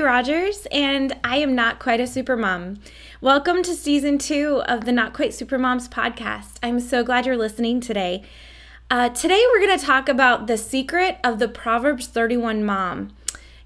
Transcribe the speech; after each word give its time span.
Rogers, 0.00 0.66
and 0.70 1.16
I 1.24 1.38
am 1.38 1.54
not 1.54 1.78
quite 1.78 2.00
a 2.00 2.06
super 2.06 2.36
mom. 2.36 2.78
Welcome 3.20 3.62
to 3.64 3.74
season 3.74 4.18
two 4.18 4.62
of 4.66 4.84
the 4.84 4.92
Not 4.92 5.12
Quite 5.12 5.34
Super 5.34 5.58
Moms 5.58 5.88
podcast. 5.88 6.58
I'm 6.62 6.78
so 6.78 7.02
glad 7.02 7.26
you're 7.26 7.36
listening 7.36 7.80
today. 7.80 8.22
Uh, 8.90 9.08
today, 9.08 9.42
we're 9.52 9.66
going 9.66 9.78
to 9.78 9.84
talk 9.84 10.08
about 10.08 10.46
the 10.46 10.56
secret 10.56 11.18
of 11.24 11.38
the 11.38 11.48
Proverbs 11.48 12.06
31 12.06 12.64
mom. 12.64 13.10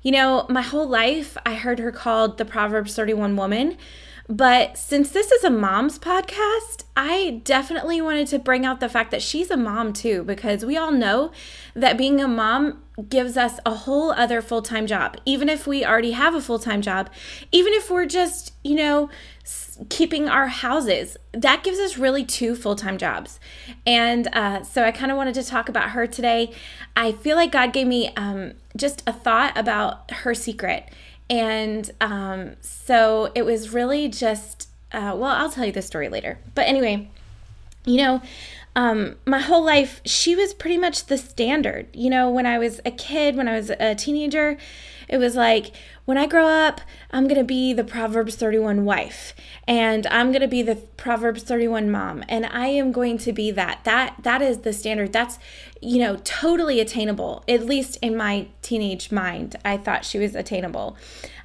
You 0.00 0.12
know, 0.12 0.46
my 0.48 0.62
whole 0.62 0.88
life, 0.88 1.36
I 1.44 1.54
heard 1.54 1.78
her 1.78 1.92
called 1.92 2.38
the 2.38 2.44
Proverbs 2.44 2.94
31 2.94 3.36
woman. 3.36 3.76
But 4.32 4.78
since 4.78 5.10
this 5.10 5.30
is 5.30 5.44
a 5.44 5.50
mom's 5.50 5.98
podcast, 5.98 6.84
I 6.96 7.42
definitely 7.44 8.00
wanted 8.00 8.28
to 8.28 8.38
bring 8.38 8.64
out 8.64 8.80
the 8.80 8.88
fact 8.88 9.10
that 9.10 9.20
she's 9.20 9.50
a 9.50 9.58
mom 9.58 9.92
too, 9.92 10.24
because 10.24 10.64
we 10.64 10.74
all 10.74 10.90
know 10.90 11.32
that 11.74 11.98
being 11.98 12.18
a 12.18 12.26
mom 12.26 12.82
gives 13.10 13.36
us 13.36 13.60
a 13.66 13.74
whole 13.74 14.10
other 14.12 14.40
full 14.40 14.62
time 14.62 14.86
job. 14.86 15.18
Even 15.26 15.50
if 15.50 15.66
we 15.66 15.84
already 15.84 16.12
have 16.12 16.34
a 16.34 16.40
full 16.40 16.58
time 16.58 16.80
job, 16.80 17.10
even 17.52 17.74
if 17.74 17.90
we're 17.90 18.06
just, 18.06 18.54
you 18.64 18.74
know, 18.74 19.10
keeping 19.90 20.30
our 20.30 20.46
houses, 20.46 21.18
that 21.32 21.62
gives 21.62 21.78
us 21.78 21.98
really 21.98 22.24
two 22.24 22.56
full 22.56 22.74
time 22.74 22.96
jobs. 22.96 23.38
And 23.86 24.28
uh, 24.32 24.62
so 24.62 24.82
I 24.82 24.92
kind 24.92 25.10
of 25.10 25.18
wanted 25.18 25.34
to 25.34 25.44
talk 25.44 25.68
about 25.68 25.90
her 25.90 26.06
today. 26.06 26.54
I 26.96 27.12
feel 27.12 27.36
like 27.36 27.52
God 27.52 27.74
gave 27.74 27.86
me 27.86 28.08
um, 28.16 28.54
just 28.78 29.02
a 29.06 29.12
thought 29.12 29.58
about 29.58 30.10
her 30.10 30.32
secret 30.32 30.88
and 31.32 31.90
um, 32.02 32.56
so 32.60 33.32
it 33.34 33.46
was 33.46 33.72
really 33.72 34.06
just, 34.06 34.68
uh, 34.92 35.16
well, 35.16 35.32
I'll 35.32 35.50
tell 35.50 35.64
you 35.64 35.72
the 35.72 35.80
story 35.80 36.10
later. 36.10 36.38
But 36.54 36.68
anyway, 36.68 37.08
you 37.86 37.96
know, 37.96 38.20
um, 38.76 39.16
my 39.24 39.38
whole 39.38 39.64
life, 39.64 40.02
she 40.04 40.36
was 40.36 40.52
pretty 40.52 40.76
much 40.76 41.06
the 41.06 41.16
standard. 41.16 41.86
You 41.94 42.10
know, 42.10 42.28
when 42.28 42.44
I 42.44 42.58
was 42.58 42.82
a 42.84 42.90
kid, 42.90 43.34
when 43.34 43.48
I 43.48 43.56
was 43.56 43.70
a 43.70 43.94
teenager, 43.94 44.58
it 45.08 45.16
was 45.16 45.34
like, 45.34 45.72
when 46.04 46.18
I 46.18 46.26
grow 46.26 46.46
up, 46.46 46.80
I'm 47.10 47.24
going 47.24 47.38
to 47.38 47.44
be 47.44 47.72
the 47.72 47.84
Proverbs 47.84 48.34
31 48.34 48.84
wife 48.84 49.34
and 49.68 50.06
I'm 50.08 50.32
going 50.32 50.42
to 50.42 50.48
be 50.48 50.62
the 50.62 50.76
Proverbs 50.76 51.42
31 51.44 51.90
mom 51.90 52.24
and 52.28 52.44
I 52.46 52.68
am 52.68 52.90
going 52.90 53.18
to 53.18 53.32
be 53.32 53.50
that. 53.52 53.84
That 53.84 54.16
that 54.22 54.42
is 54.42 54.58
the 54.58 54.72
standard. 54.72 55.12
That's 55.12 55.38
you 55.80 55.98
know, 55.98 56.16
totally 56.24 56.80
attainable. 56.80 57.44
At 57.48 57.66
least 57.66 57.98
in 58.02 58.16
my 58.16 58.46
teenage 58.62 59.10
mind, 59.12 59.56
I 59.64 59.76
thought 59.76 60.04
she 60.04 60.18
was 60.18 60.34
attainable. 60.34 60.96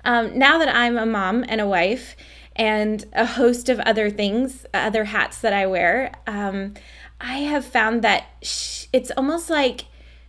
Um, 0.06 0.38
now 0.38 0.58
that 0.60 0.74
I'm 0.74 0.98
a 0.98 1.06
mom 1.06 1.44
and 1.48 1.60
a 1.60 1.68
wife 1.68 2.16
and 2.56 3.04
a 3.14 3.26
host 3.26 3.68
of 3.70 3.80
other 3.82 4.10
things, 4.10 4.66
other 4.74 5.06
hats 5.06 5.40
that 5.42 5.54
I 5.54 5.66
wear, 5.66 6.12
um, 6.26 6.76
I 7.20 7.40
have 7.40 7.66
found 7.66 8.04
that 8.04 8.26
she, 8.42 8.88
it's 8.94 9.12
almost 9.18 9.50
like 9.50 9.86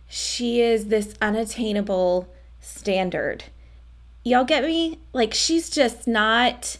she 0.07 0.61
is 0.61 0.87
this 0.87 1.13
unattainable 1.21 2.27
standard. 2.59 3.45
Y'all 4.23 4.43
get 4.43 4.63
me? 4.63 4.99
Like, 5.13 5.33
she's 5.33 5.69
just 5.69 6.07
not, 6.07 6.77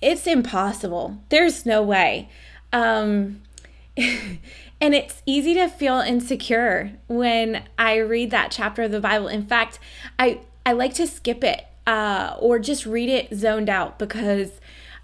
it's 0.00 0.26
impossible. 0.26 1.22
There's 1.28 1.66
no 1.66 1.82
way. 1.82 2.28
Um, 2.72 3.42
and 3.96 4.94
it's 4.94 5.22
easy 5.26 5.54
to 5.54 5.68
feel 5.68 6.00
insecure 6.00 6.92
when 7.06 7.64
I 7.78 7.96
read 7.96 8.30
that 8.30 8.50
chapter 8.50 8.82
of 8.82 8.90
the 8.90 9.00
Bible. 9.00 9.28
In 9.28 9.46
fact, 9.46 9.78
I, 10.18 10.40
I 10.64 10.72
like 10.72 10.94
to 10.94 11.06
skip 11.06 11.44
it 11.44 11.66
uh, 11.86 12.36
or 12.38 12.58
just 12.58 12.86
read 12.86 13.08
it 13.08 13.34
zoned 13.34 13.68
out 13.68 13.98
because 13.98 14.60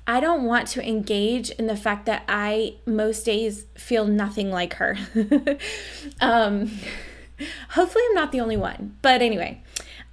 I 0.09 0.21
don't 0.21 0.45
want 0.45 0.69
to 0.69 0.89
engage 0.89 1.51
in 1.51 1.67
the 1.67 1.77
fact 1.77 2.06
that 2.06 2.25
I 2.29 2.77
most 2.87 3.27
days 3.27 3.67
feel 3.77 4.06
nothing 4.06 4.50
like 4.50 4.75
her. 4.75 4.97
um, 6.22 6.71
hopefully, 7.71 8.05
I'm 8.09 8.15
not 8.15 8.33
the 8.33 8.41
only 8.41 8.56
one. 8.56 8.97
But 9.03 9.21
anyway, 9.21 9.62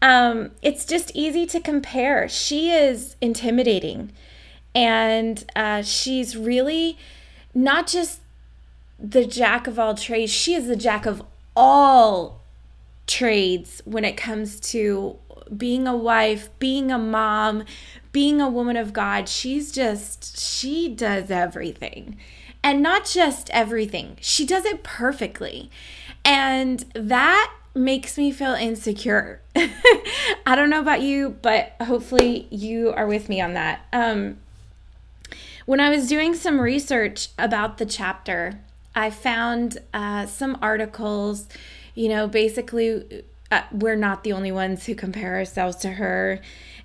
um, 0.02 0.52
it's 0.62 0.86
just 0.86 1.12
easy 1.14 1.46
to 1.48 1.60
compare. 1.60 2.28
She 2.30 2.72
is 2.72 3.16
intimidating, 3.22 4.12
and 4.74 5.44
uh, 5.56 5.82
she's 5.82 6.36
really 6.38 6.98
not 7.54 7.88
just 7.88 8.22
the 9.00 9.26
jack 9.26 9.68
of 9.68 9.80
all 9.80 9.96
trades, 9.96 10.32
she 10.32 10.54
is 10.54 10.68
the 10.68 10.76
jack 10.76 11.06
of 11.06 11.24
all 11.56 12.42
trades 13.08 13.82
when 13.86 14.04
it 14.04 14.18
comes 14.18 14.60
to 14.60 15.18
being 15.56 15.88
a 15.88 15.96
wife, 15.96 16.50
being 16.60 16.92
a 16.92 16.98
mom, 16.98 17.64
being 18.12 18.42
a 18.42 18.50
woman 18.50 18.78
of 18.78 18.94
God. 18.94 19.30
She's 19.30 19.72
just, 19.72 20.40
she 20.40 20.90
does 20.90 21.30
everything. 21.30 22.18
And 22.64 22.82
not 22.82 23.06
just 23.06 23.50
everything, 23.52 24.18
she 24.22 24.46
does 24.46 24.66
it 24.66 24.84
perfectly. 24.84 25.70
And 26.24 26.84
that 26.96 27.54
makes 27.76 28.18
me 28.18 28.32
feel 28.32 28.54
insecure. 28.54 29.42
I 29.56 30.56
don't 30.56 30.70
know 30.70 30.80
about 30.80 31.02
you, 31.02 31.38
but 31.42 31.74
hopefully 31.82 32.48
you 32.50 32.92
are 32.92 33.06
with 33.06 33.30
me 33.30 33.42
on 33.42 33.54
that. 33.54 33.86
Um, 33.92 34.38
when 35.66 35.80
I 35.80 35.90
was 35.90 36.08
doing 36.08 36.36
some 36.36 36.62
research 36.62 37.30
about 37.38 37.78
the 37.78 37.86
chapter, 37.86 38.60
I 38.96 39.10
found 39.10 39.80
uh, 39.94 40.26
some 40.26 40.58
articles, 40.62 41.48
you 41.96 42.08
know, 42.08 42.28
basically, 42.28 43.24
uh, 43.52 43.64
we're 43.72 43.96
not 43.96 44.24
the 44.24 44.32
only 44.32 44.52
ones 44.52 44.86
who 44.86 44.96
compare 44.96 45.36
ourselves 45.36 45.78
to 45.78 45.92
her. 45.92 46.40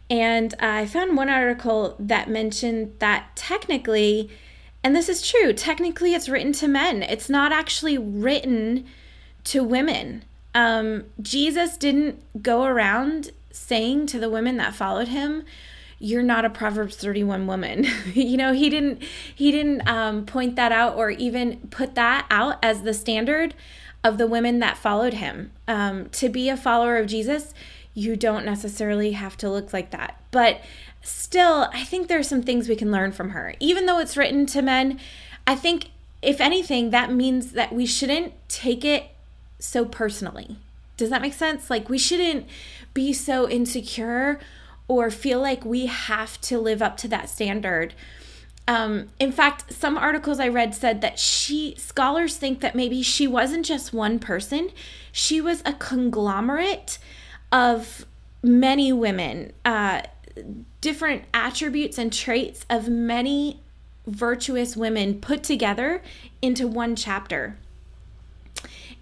And 0.09 0.55
I 0.59 0.87
found 0.87 1.17
one 1.17 1.28
article 1.28 1.95
that 2.01 2.28
mentioned 2.28 2.95
that 2.99 3.37
technically, 3.37 4.28
and 4.83 4.97
this 4.97 5.09
is 5.09 5.22
true, 5.22 5.53
technically 5.53 6.15
it's 6.15 6.28
written 6.28 6.53
to 6.55 6.67
men, 6.67 7.03
it's 7.05 7.31
not 7.31 7.53
actually 7.53 7.97
written 7.97 8.87
to 9.45 9.62
women. 9.62 10.25
Um, 10.55 11.05
Jesus 11.21 11.77
didn't 11.77 12.22
go 12.43 12.65
around 12.65 13.31
saying 13.53 14.06
to 14.06 14.19
the 14.19 14.31
women 14.31 14.56
that 14.56 14.75
followed 14.75 15.09
him, 15.09 15.44
you're 16.03 16.22
not 16.22 16.47
a 16.47 16.50
proverbs 16.50 16.97
31 16.97 17.47
woman. 17.47 17.87
You 18.15 18.37
know 18.37 18.53
he 18.53 18.69
didn't 18.71 19.03
he 19.34 19.53
didn't 19.53 19.87
um, 19.87 20.27
point 20.27 20.56
that 20.56 20.72
out 20.72 20.97
or 20.97 21.10
even 21.10 21.59
put 21.71 21.94
that 21.94 22.27
out 22.31 22.59
as 22.62 22.83
the 22.83 22.94
standard 22.94 23.55
of 24.03 24.19
the 24.19 24.27
women 24.27 24.59
that 24.60 24.77
followed 24.77 25.15
him. 25.15 25.53
Um, 25.69 26.09
to 26.10 26.28
be 26.28 26.49
a 26.49 26.56
follower 26.56 26.97
of 26.97 27.06
jesus 27.06 27.55
you 27.93 28.15
don't 28.16 28.44
necessarily 28.44 29.12
have 29.12 29.37
to 29.37 29.50
look 29.50 29.72
like 29.72 29.91
that. 29.91 30.21
But 30.31 30.60
still 31.03 31.69
i 31.72 31.84
think 31.84 32.09
there 32.09 32.19
are 32.19 32.25
some 32.25 32.43
things 32.43 32.69
we 32.69 32.77
can 32.77 32.91
learn 32.91 33.12
from 33.12 33.31
her. 33.31 33.55
Even 33.60 33.87
though 33.87 33.99
it's 33.99 34.16
written 34.16 34.47
to 34.47 34.62
men 34.62 34.99
i 35.47 35.55
think 35.55 35.91
if 36.22 36.41
anything 36.41 36.91
that 36.91 37.12
means 37.12 37.53
that 37.53 37.72
we 37.72 37.87
shouldn't 37.87 38.33
take 38.49 38.84
it 38.84 39.10
so 39.60 39.84
personally 39.84 40.56
does 40.97 41.10
that 41.10 41.22
make 41.22 41.32
sense 41.32 41.71
like 41.71 41.88
we 41.88 41.98
shouldn't 41.98 42.47
be 42.93 43.12
so 43.12 43.48
insecure 43.48 44.41
or 44.91 45.09
feel 45.09 45.41
like 45.41 45.65
we 45.65 45.87
have 45.87 46.41
to 46.41 46.59
live 46.59 46.82
up 46.82 46.97
to 46.97 47.06
that 47.06 47.28
standard. 47.28 47.94
Um, 48.66 49.10
in 49.21 49.31
fact, 49.31 49.72
some 49.72 49.97
articles 49.97 50.41
I 50.41 50.48
read 50.48 50.75
said 50.75 51.00
that 51.00 51.16
she, 51.16 51.76
scholars 51.78 52.37
think 52.37 52.60
that 52.60 52.75
maybe 52.75 53.00
she 53.00 53.28
wasn't 53.28 53.65
just 53.65 53.93
one 53.93 54.19
person, 54.19 54.71
she 55.12 55.41
was 55.41 55.62
a 55.65 55.75
conglomerate 55.75 56.98
of 57.53 58.04
many 58.42 58.92
women, 58.92 59.53
uh, 59.65 60.03
different 60.81 61.22
attributes 61.32 61.97
and 61.97 62.12
traits 62.12 62.66
of 62.69 62.88
many 62.88 63.60
virtuous 64.09 64.77
women 64.77 65.21
put 65.21 65.44
together 65.44 66.03
into 66.42 66.66
one 66.66 66.97
chapter. 66.97 67.56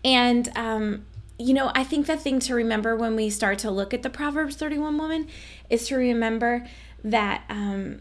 And 0.04 0.50
um, 0.56 1.04
you 1.38 1.54
know, 1.54 1.70
I 1.74 1.84
think 1.84 2.06
the 2.06 2.16
thing 2.16 2.40
to 2.40 2.54
remember 2.54 2.96
when 2.96 3.14
we 3.14 3.30
start 3.30 3.58
to 3.60 3.70
look 3.70 3.94
at 3.94 4.02
the 4.02 4.10
Proverbs 4.10 4.56
31 4.56 4.98
woman 4.98 5.28
is 5.70 5.86
to 5.86 5.96
remember 5.96 6.66
that, 7.04 7.44
um, 7.48 8.00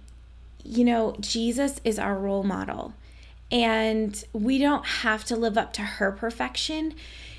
you 0.63 0.83
know, 0.83 1.15
Jesus 1.19 1.79
is 1.83 1.99
our 1.99 2.15
role 2.15 2.43
model. 2.43 2.93
And 3.51 4.21
we 4.33 4.57
don't 4.57 4.85
have 4.85 5.23
to 5.25 5.35
live 5.35 5.57
up 5.57 5.71
to 5.73 5.81
her 5.83 6.11
perfection. 6.11 6.95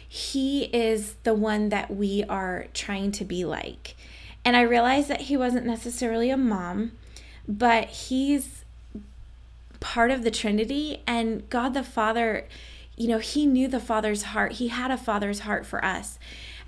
He 0.08 0.64
is 0.66 1.16
the 1.24 1.34
one 1.34 1.68
that 1.70 1.94
we 1.94 2.24
are 2.28 2.66
trying 2.72 3.10
to 3.12 3.24
be 3.24 3.44
like. 3.44 3.96
And 4.44 4.56
I 4.56 4.62
realized 4.62 5.08
that 5.08 5.22
he 5.22 5.36
wasn't 5.36 5.66
necessarily 5.66 6.30
a 6.30 6.36
mom, 6.36 6.92
but 7.46 7.88
he's 7.88 8.64
part 9.80 10.12
of 10.12 10.22
the 10.22 10.30
Trinity. 10.30 11.02
And 11.06 11.50
God 11.50 11.74
the 11.74 11.82
Father 11.82 12.46
you 12.98 13.08
know, 13.08 13.18
he 13.18 13.46
knew 13.46 13.68
the 13.68 13.80
Father's 13.80 14.24
heart. 14.24 14.52
He 14.52 14.68
had 14.68 14.90
a 14.90 14.96
Father's 14.96 15.40
heart 15.40 15.64
for 15.64 15.84
us. 15.84 16.18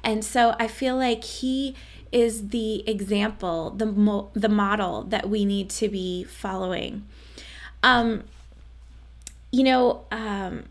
And 0.02 0.24
so 0.24 0.54
I 0.58 0.68
feel 0.68 0.96
like 0.96 1.24
he 1.24 1.74
is 2.12 2.48
the 2.48 2.88
example, 2.88 3.70
the 3.70 3.86
mo- 3.86 4.30
the 4.32 4.48
model 4.48 5.02
that 5.04 5.28
we 5.28 5.44
need 5.44 5.70
to 5.70 5.88
be 5.88 6.24
following. 6.24 7.06
Um, 7.82 8.24
you 9.50 9.64
know, 9.64 10.04
um, 10.10 10.64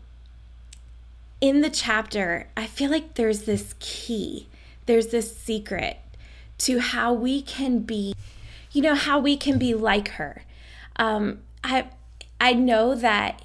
in 1.40 1.60
the 1.60 1.70
chapter, 1.70 2.48
I 2.56 2.66
feel 2.66 2.90
like 2.90 3.14
there's 3.14 3.42
this 3.42 3.74
key, 3.78 4.48
there's 4.86 5.08
this 5.08 5.36
secret 5.36 5.98
to 6.58 6.78
how 6.78 7.12
we 7.12 7.40
can 7.40 7.80
be, 7.80 8.14
you 8.72 8.82
know, 8.82 8.94
how 8.94 9.18
we 9.18 9.36
can 9.36 9.58
be 9.58 9.74
like 9.74 10.08
her. 10.08 10.42
Um, 10.96 11.40
I 11.64 11.88
I 12.40 12.54
know 12.54 12.94
that 12.94 13.42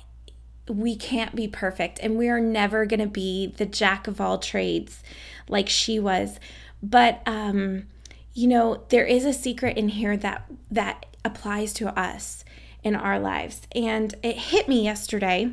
we 0.68 0.96
can't 0.96 1.36
be 1.36 1.48
perfect 1.48 2.00
and 2.02 2.18
we 2.18 2.28
are 2.30 2.40
never 2.40 2.86
going 2.86 3.00
to 3.00 3.08
be 3.08 3.48
the 3.58 3.66
jack 3.66 4.08
of 4.08 4.20
all 4.20 4.38
trades 4.38 5.04
like 5.48 5.70
she 5.70 6.00
was. 6.00 6.40
But, 6.82 7.22
um, 7.26 7.86
you 8.34 8.48
know, 8.48 8.84
there 8.90 9.06
is 9.06 9.26
a 9.26 9.34
secret 9.34 9.78
in 9.78 9.90
here 9.90 10.18
that 10.18 10.46
that 10.72 11.06
applies 11.24 11.74
to 11.74 11.98
us 12.00 12.44
in 12.84 12.96
our 12.96 13.20
lives. 13.20 13.62
And 13.74 14.14
it 14.24 14.38
hit 14.38 14.68
me 14.68 14.84
yesterday 14.84 15.52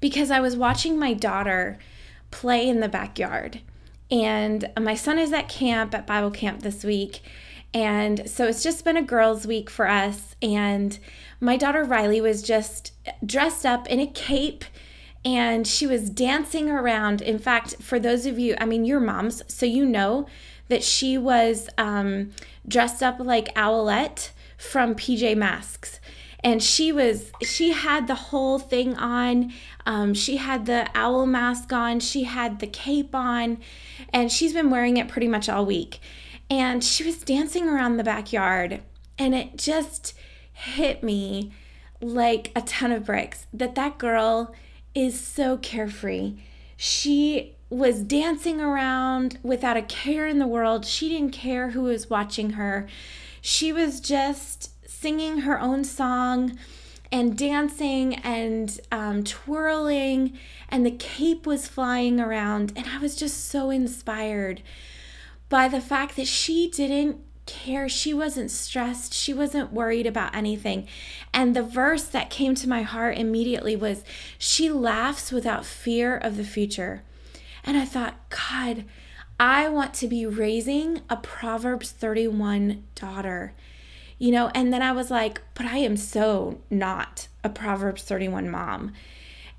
because 0.00 0.30
I 0.30 0.40
was 0.40 0.56
watching 0.56 0.98
my 0.98 1.14
daughter 1.14 1.78
play 2.30 2.68
in 2.68 2.80
the 2.80 2.88
backyard. 2.88 3.60
And 4.10 4.70
my 4.78 4.94
son 4.94 5.18
is 5.18 5.32
at 5.32 5.48
camp, 5.48 5.94
at 5.94 6.06
Bible 6.06 6.30
camp 6.30 6.62
this 6.62 6.84
week. 6.84 7.22
And 7.74 8.28
so 8.28 8.46
it's 8.46 8.62
just 8.62 8.84
been 8.84 8.96
a 8.96 9.02
girls' 9.02 9.46
week 9.46 9.68
for 9.68 9.88
us. 9.88 10.34
And 10.40 10.98
my 11.40 11.56
daughter 11.56 11.84
Riley 11.84 12.20
was 12.20 12.42
just 12.42 12.92
dressed 13.24 13.66
up 13.66 13.86
in 13.88 14.00
a 14.00 14.06
cape 14.06 14.64
and 15.26 15.66
she 15.66 15.86
was 15.86 16.08
dancing 16.08 16.70
around. 16.70 17.20
In 17.20 17.38
fact, 17.38 17.82
for 17.82 17.98
those 17.98 18.26
of 18.26 18.38
you, 18.38 18.54
I 18.58 18.64
mean, 18.64 18.84
you're 18.84 19.00
moms, 19.00 19.42
so 19.52 19.66
you 19.66 19.84
know 19.84 20.26
that 20.68 20.84
she 20.84 21.18
was 21.18 21.68
um, 21.76 22.30
dressed 22.66 23.02
up 23.02 23.18
like 23.18 23.52
Owlette 23.54 24.30
from 24.56 24.94
PJ 24.94 25.36
Masks. 25.36 26.00
And 26.44 26.62
she 26.62 26.92
was 26.92 27.32
she 27.42 27.72
had 27.72 28.06
the 28.06 28.14
whole 28.14 28.60
thing 28.60 28.96
on. 28.96 29.52
Um, 29.84 30.14
she 30.14 30.36
had 30.36 30.66
the 30.66 30.88
owl 30.94 31.26
mask 31.26 31.72
on. 31.72 31.98
She 31.98 32.22
had 32.22 32.60
the 32.60 32.68
cape 32.68 33.14
on. 33.14 33.58
And 34.12 34.30
she's 34.30 34.52
been 34.52 34.70
wearing 34.70 34.96
it 34.96 35.08
pretty 35.08 35.26
much 35.26 35.48
all 35.48 35.66
week 35.66 36.00
and 36.48 36.82
she 36.82 37.04
was 37.04 37.18
dancing 37.18 37.68
around 37.68 37.96
the 37.96 38.04
backyard 38.04 38.82
and 39.18 39.34
it 39.34 39.56
just 39.56 40.14
hit 40.52 41.02
me 41.02 41.52
like 42.00 42.52
a 42.54 42.62
ton 42.62 42.92
of 42.92 43.06
bricks 43.06 43.46
that 43.52 43.74
that 43.74 43.98
girl 43.98 44.54
is 44.94 45.20
so 45.20 45.56
carefree. 45.58 46.34
She 46.76 47.56
was 47.68 48.02
dancing 48.02 48.60
around 48.60 49.38
without 49.42 49.76
a 49.76 49.82
care 49.82 50.26
in 50.26 50.38
the 50.38 50.46
world. 50.46 50.84
She 50.84 51.08
didn't 51.08 51.32
care 51.32 51.70
who 51.70 51.82
was 51.82 52.08
watching 52.08 52.50
her. 52.50 52.86
She 53.40 53.72
was 53.72 54.00
just 54.00 54.72
singing 54.88 55.38
her 55.38 55.60
own 55.60 55.84
song 55.84 56.58
and 57.12 57.36
dancing 57.36 58.14
and 58.16 58.80
um, 58.90 59.22
twirling, 59.22 60.36
and 60.68 60.84
the 60.84 60.90
cape 60.90 61.46
was 61.46 61.68
flying 61.68 62.20
around. 62.20 62.72
And 62.74 62.86
I 62.86 62.98
was 62.98 63.14
just 63.14 63.46
so 63.46 63.70
inspired 63.70 64.62
by 65.48 65.68
the 65.68 65.80
fact 65.80 66.16
that 66.16 66.26
she 66.26 66.68
didn't 66.68 67.20
care. 67.46 67.88
She 67.88 68.12
wasn't 68.12 68.50
stressed. 68.50 69.14
She 69.14 69.32
wasn't 69.32 69.72
worried 69.72 70.06
about 70.06 70.34
anything. 70.34 70.88
And 71.32 71.54
the 71.54 71.62
verse 71.62 72.04
that 72.04 72.30
came 72.30 72.54
to 72.56 72.68
my 72.68 72.82
heart 72.82 73.16
immediately 73.16 73.76
was 73.76 74.04
She 74.38 74.68
laughs 74.68 75.30
without 75.30 75.64
fear 75.64 76.16
of 76.16 76.36
the 76.36 76.44
future. 76.44 77.02
And 77.64 77.76
I 77.76 77.84
thought, 77.84 78.16
God, 78.30 78.84
I 79.38 79.68
want 79.68 79.94
to 79.94 80.08
be 80.08 80.26
raising 80.26 81.02
a 81.08 81.16
Proverbs 81.16 81.90
31 81.90 82.84
daughter 82.94 83.54
you 84.18 84.32
know 84.32 84.50
and 84.54 84.72
then 84.72 84.82
i 84.82 84.92
was 84.92 85.10
like 85.10 85.40
but 85.54 85.66
i 85.66 85.78
am 85.78 85.96
so 85.96 86.60
not 86.70 87.28
a 87.44 87.48
proverbs 87.48 88.02
31 88.02 88.48
mom 88.48 88.92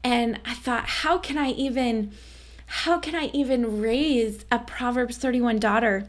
and 0.03 0.39
i 0.45 0.53
thought 0.53 0.85
how 0.85 1.17
can 1.17 1.37
i 1.37 1.49
even 1.51 2.11
how 2.67 2.99
can 2.99 3.15
i 3.15 3.29
even 3.33 3.81
raise 3.81 4.45
a 4.51 4.59
proverbs 4.59 5.17
31 5.17 5.59
daughter 5.59 6.07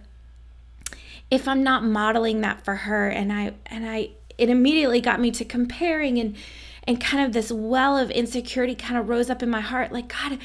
if 1.30 1.48
i'm 1.48 1.62
not 1.62 1.84
modeling 1.84 2.40
that 2.40 2.64
for 2.64 2.74
her 2.76 3.08
and 3.08 3.32
i 3.32 3.52
and 3.66 3.88
i 3.88 4.10
it 4.36 4.48
immediately 4.48 5.00
got 5.00 5.20
me 5.20 5.30
to 5.30 5.44
comparing 5.44 6.18
and 6.18 6.36
and 6.84 7.00
kind 7.00 7.24
of 7.24 7.32
this 7.32 7.50
well 7.50 7.96
of 7.96 8.10
insecurity 8.10 8.74
kind 8.74 8.98
of 8.98 9.08
rose 9.08 9.28
up 9.30 9.42
in 9.42 9.50
my 9.50 9.60
heart 9.60 9.92
like 9.92 10.08
god 10.08 10.38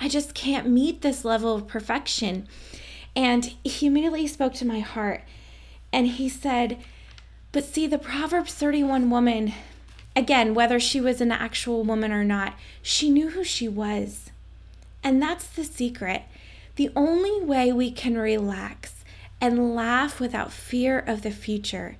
i 0.00 0.08
just 0.08 0.34
can't 0.34 0.68
meet 0.68 1.02
this 1.02 1.24
level 1.24 1.54
of 1.54 1.68
perfection 1.68 2.46
and 3.14 3.54
he 3.64 3.86
immediately 3.86 4.26
spoke 4.26 4.54
to 4.54 4.66
my 4.66 4.80
heart 4.80 5.22
and 5.92 6.06
he 6.06 6.28
said 6.28 6.78
but 7.56 7.64
see, 7.64 7.86
the 7.86 7.96
Proverbs 7.96 8.52
31 8.52 9.08
woman, 9.08 9.54
again, 10.14 10.52
whether 10.52 10.78
she 10.78 11.00
was 11.00 11.22
an 11.22 11.32
actual 11.32 11.84
woman 11.84 12.12
or 12.12 12.22
not, 12.22 12.52
she 12.82 13.08
knew 13.08 13.30
who 13.30 13.44
she 13.44 13.66
was. 13.66 14.30
And 15.06 15.22
that's 15.22 15.46
the 15.46 15.62
secret. 15.62 16.24
The 16.74 16.90
only 16.96 17.40
way 17.40 17.70
we 17.70 17.92
can 17.92 18.18
relax 18.18 19.04
and 19.40 19.72
laugh 19.72 20.18
without 20.18 20.50
fear 20.50 20.98
of 20.98 21.22
the 21.22 21.30
future 21.30 21.96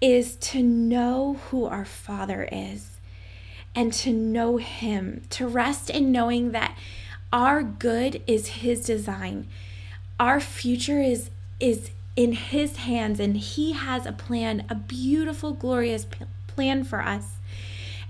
is 0.00 0.36
to 0.36 0.62
know 0.62 1.40
who 1.48 1.64
our 1.64 1.84
Father 1.84 2.48
is 2.52 3.00
and 3.74 3.92
to 3.94 4.12
know 4.12 4.58
Him, 4.58 5.22
to 5.30 5.48
rest 5.48 5.90
in 5.90 6.12
knowing 6.12 6.52
that 6.52 6.78
our 7.32 7.60
good 7.64 8.22
is 8.28 8.46
His 8.48 8.84
design. 8.84 9.48
Our 10.20 10.38
future 10.38 11.00
is, 11.02 11.30
is 11.58 11.90
in 12.14 12.34
His 12.34 12.76
hands, 12.76 13.18
and 13.18 13.36
He 13.36 13.72
has 13.72 14.06
a 14.06 14.12
plan, 14.12 14.64
a 14.70 14.76
beautiful, 14.76 15.54
glorious 15.54 16.06
plan 16.46 16.84
for 16.84 17.00
us. 17.00 17.38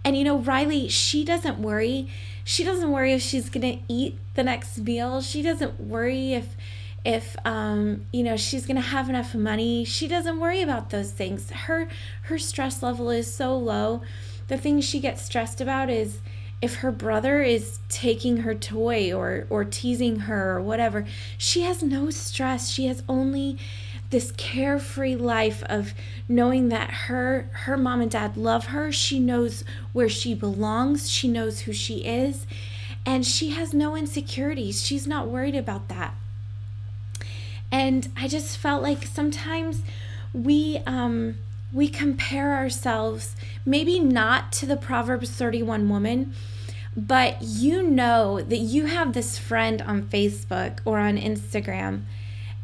And 0.04 0.18
you 0.18 0.24
know, 0.24 0.36
Riley, 0.36 0.88
she 0.88 1.24
doesn't 1.24 1.58
worry. 1.58 2.10
She 2.44 2.64
doesn't 2.64 2.90
worry 2.90 3.12
if 3.12 3.22
she's 3.22 3.48
going 3.48 3.78
to 3.78 3.84
eat 3.88 4.18
the 4.34 4.42
next 4.42 4.78
meal. 4.78 5.20
She 5.20 5.42
doesn't 5.42 5.80
worry 5.80 6.34
if 6.34 6.56
if 7.04 7.34
um 7.44 8.06
you 8.12 8.22
know 8.22 8.36
she's 8.36 8.64
going 8.64 8.76
to 8.76 8.82
have 8.82 9.08
enough 9.08 9.34
money. 9.34 9.84
She 9.84 10.06
doesn't 10.08 10.38
worry 10.38 10.62
about 10.62 10.90
those 10.90 11.10
things. 11.10 11.50
Her 11.50 11.88
her 12.22 12.38
stress 12.38 12.82
level 12.82 13.10
is 13.10 13.32
so 13.32 13.56
low. 13.56 14.02
The 14.48 14.56
thing 14.58 14.80
she 14.80 15.00
gets 15.00 15.22
stressed 15.22 15.60
about 15.60 15.90
is 15.90 16.18
if 16.60 16.76
her 16.76 16.92
brother 16.92 17.42
is 17.42 17.80
taking 17.88 18.38
her 18.38 18.54
toy 18.54 19.12
or 19.12 19.46
or 19.50 19.64
teasing 19.64 20.20
her 20.20 20.56
or 20.56 20.60
whatever. 20.60 21.04
She 21.36 21.62
has 21.62 21.82
no 21.82 22.10
stress. 22.10 22.70
She 22.70 22.86
has 22.86 23.02
only 23.08 23.58
this 24.12 24.32
carefree 24.36 25.16
life 25.16 25.64
of 25.64 25.92
knowing 26.28 26.68
that 26.68 26.90
her 26.90 27.50
her 27.52 27.76
mom 27.76 28.00
and 28.00 28.10
dad 28.10 28.36
love 28.36 28.66
her. 28.66 28.92
She 28.92 29.18
knows 29.18 29.64
where 29.92 30.08
she 30.08 30.34
belongs. 30.34 31.10
She 31.10 31.26
knows 31.26 31.60
who 31.60 31.72
she 31.72 32.04
is. 32.04 32.46
And 33.04 33.26
she 33.26 33.50
has 33.50 33.74
no 33.74 33.96
insecurities. 33.96 34.86
She's 34.86 35.08
not 35.08 35.26
worried 35.26 35.56
about 35.56 35.88
that. 35.88 36.14
And 37.72 38.08
i 38.16 38.28
just 38.28 38.56
felt 38.58 38.82
like 38.82 39.04
sometimes 39.04 39.82
we 40.32 40.81
um 40.86 41.36
we 41.72 41.88
compare 41.88 42.54
ourselves 42.54 43.34
maybe 43.64 43.98
not 43.98 44.52
to 44.52 44.66
the 44.66 44.76
proverbs 44.76 45.31
31 45.31 45.88
woman 45.88 46.34
but 46.94 47.40
you 47.40 47.82
know 47.82 48.42
that 48.42 48.58
you 48.58 48.86
have 48.86 49.12
this 49.14 49.38
friend 49.38 49.81
on 49.82 50.02
facebook 50.02 50.81
or 50.84 50.98
on 50.98 51.16
instagram 51.16 52.02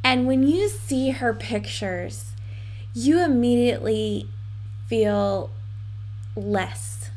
and 0.09 0.27
when 0.27 0.43
you 0.43 0.71
see 0.71 1.11
her 1.11 1.35
pictures, 1.35 2.33
you 2.95 3.23
immediately 3.23 4.27
feel 4.87 5.51
less. 6.35 7.11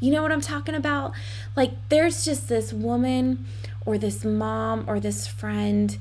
You 0.00 0.12
know 0.12 0.22
what 0.22 0.32
I'm 0.32 0.40
talking 0.40 0.74
about? 0.74 1.12
Like, 1.54 1.72
there's 1.90 2.24
just 2.24 2.48
this 2.48 2.72
woman 2.72 3.44
or 3.84 3.98
this 3.98 4.24
mom 4.24 4.86
or 4.86 4.98
this 4.98 5.26
friend 5.26 5.98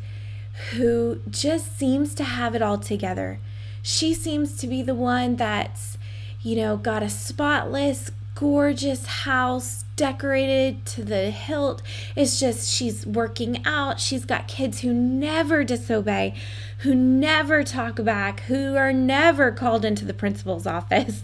who 0.71 1.19
just 1.29 1.77
seems 1.77 2.15
to 2.15 2.23
have 2.23 2.55
it 2.55 2.61
all 2.61 2.77
together. 2.77 3.39
She 3.81 4.13
seems 4.13 4.55
to 4.59 4.67
be 4.67 4.81
the 4.81 4.95
one 4.95 5.35
that's, 5.35 5.97
you 6.41 6.55
know, 6.55 6.77
got 6.77 7.03
a 7.03 7.09
spotless, 7.09 8.09
gorgeous 8.39 9.03
house 9.07 9.83
decorated 9.95 10.85
to 10.85 11.03
the 11.03 11.31
hilt. 11.31 11.81
It's 12.15 12.39
just 12.39 12.71
she's 12.71 13.03
working 13.03 13.65
out. 13.65 13.99
She's 13.99 14.25
got 14.25 14.47
kids 14.47 14.81
who 14.81 14.93
never 14.93 15.63
disobey, 15.63 16.35
who 16.79 16.93
never 16.93 17.63
talk 17.63 18.03
back, 18.03 18.41
who 18.41 18.75
are 18.75 18.93
never 18.93 19.51
called 19.51 19.83
into 19.83 20.05
the 20.05 20.13
principal's 20.13 20.67
office. 20.79 21.23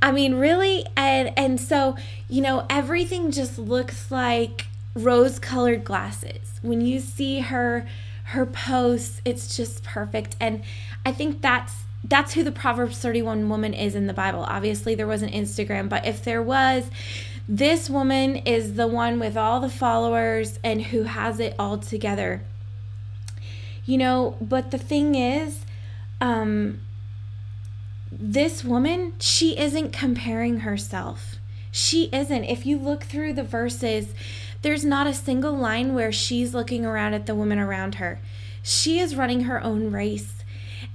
I 0.00 0.12
mean, 0.12 0.36
really? 0.36 0.86
And 0.96 1.36
and 1.36 1.60
so, 1.60 1.96
you 2.28 2.40
know, 2.40 2.66
everything 2.70 3.32
just 3.32 3.58
looks 3.58 4.12
like 4.12 4.66
rose-colored 4.94 5.82
glasses. 5.82 6.60
When 6.62 6.80
you 6.80 7.00
see 7.00 7.40
her 7.40 7.84
her 8.26 8.46
posts, 8.46 9.20
it's 9.24 9.56
just 9.56 9.82
perfect. 9.82 10.36
And 10.38 10.62
I 11.04 11.10
think 11.10 11.42
that's 11.42 11.74
that's 12.04 12.34
who 12.34 12.42
the 12.42 12.52
Proverbs 12.52 12.98
31 12.98 13.48
woman 13.48 13.74
is 13.74 13.94
in 13.94 14.06
the 14.06 14.12
Bible. 14.12 14.44
Obviously, 14.48 14.94
there 14.94 15.06
was 15.06 15.22
an 15.22 15.30
Instagram, 15.30 15.88
but 15.88 16.04
if 16.04 16.24
there 16.24 16.42
was, 16.42 16.90
this 17.48 17.88
woman 17.88 18.36
is 18.36 18.74
the 18.74 18.86
one 18.86 19.18
with 19.18 19.36
all 19.36 19.60
the 19.60 19.68
followers 19.68 20.58
and 20.64 20.82
who 20.86 21.04
has 21.04 21.38
it 21.38 21.54
all 21.58 21.78
together. 21.78 22.42
You 23.84 23.98
know, 23.98 24.36
but 24.40 24.70
the 24.70 24.78
thing 24.78 25.14
is, 25.14 25.64
um, 26.20 26.80
this 28.10 28.64
woman, 28.64 29.14
she 29.18 29.58
isn't 29.58 29.92
comparing 29.92 30.60
herself. 30.60 31.36
She 31.70 32.04
isn't. 32.12 32.44
If 32.44 32.66
you 32.66 32.78
look 32.78 33.04
through 33.04 33.32
the 33.32 33.42
verses, 33.42 34.14
there's 34.60 34.84
not 34.84 35.06
a 35.06 35.14
single 35.14 35.56
line 35.56 35.94
where 35.94 36.12
she's 36.12 36.54
looking 36.54 36.84
around 36.84 37.14
at 37.14 37.26
the 37.26 37.34
women 37.34 37.58
around 37.58 37.96
her. 37.96 38.20
She 38.62 38.98
is 38.98 39.16
running 39.16 39.42
her 39.42 39.62
own 39.62 39.90
race 39.90 40.41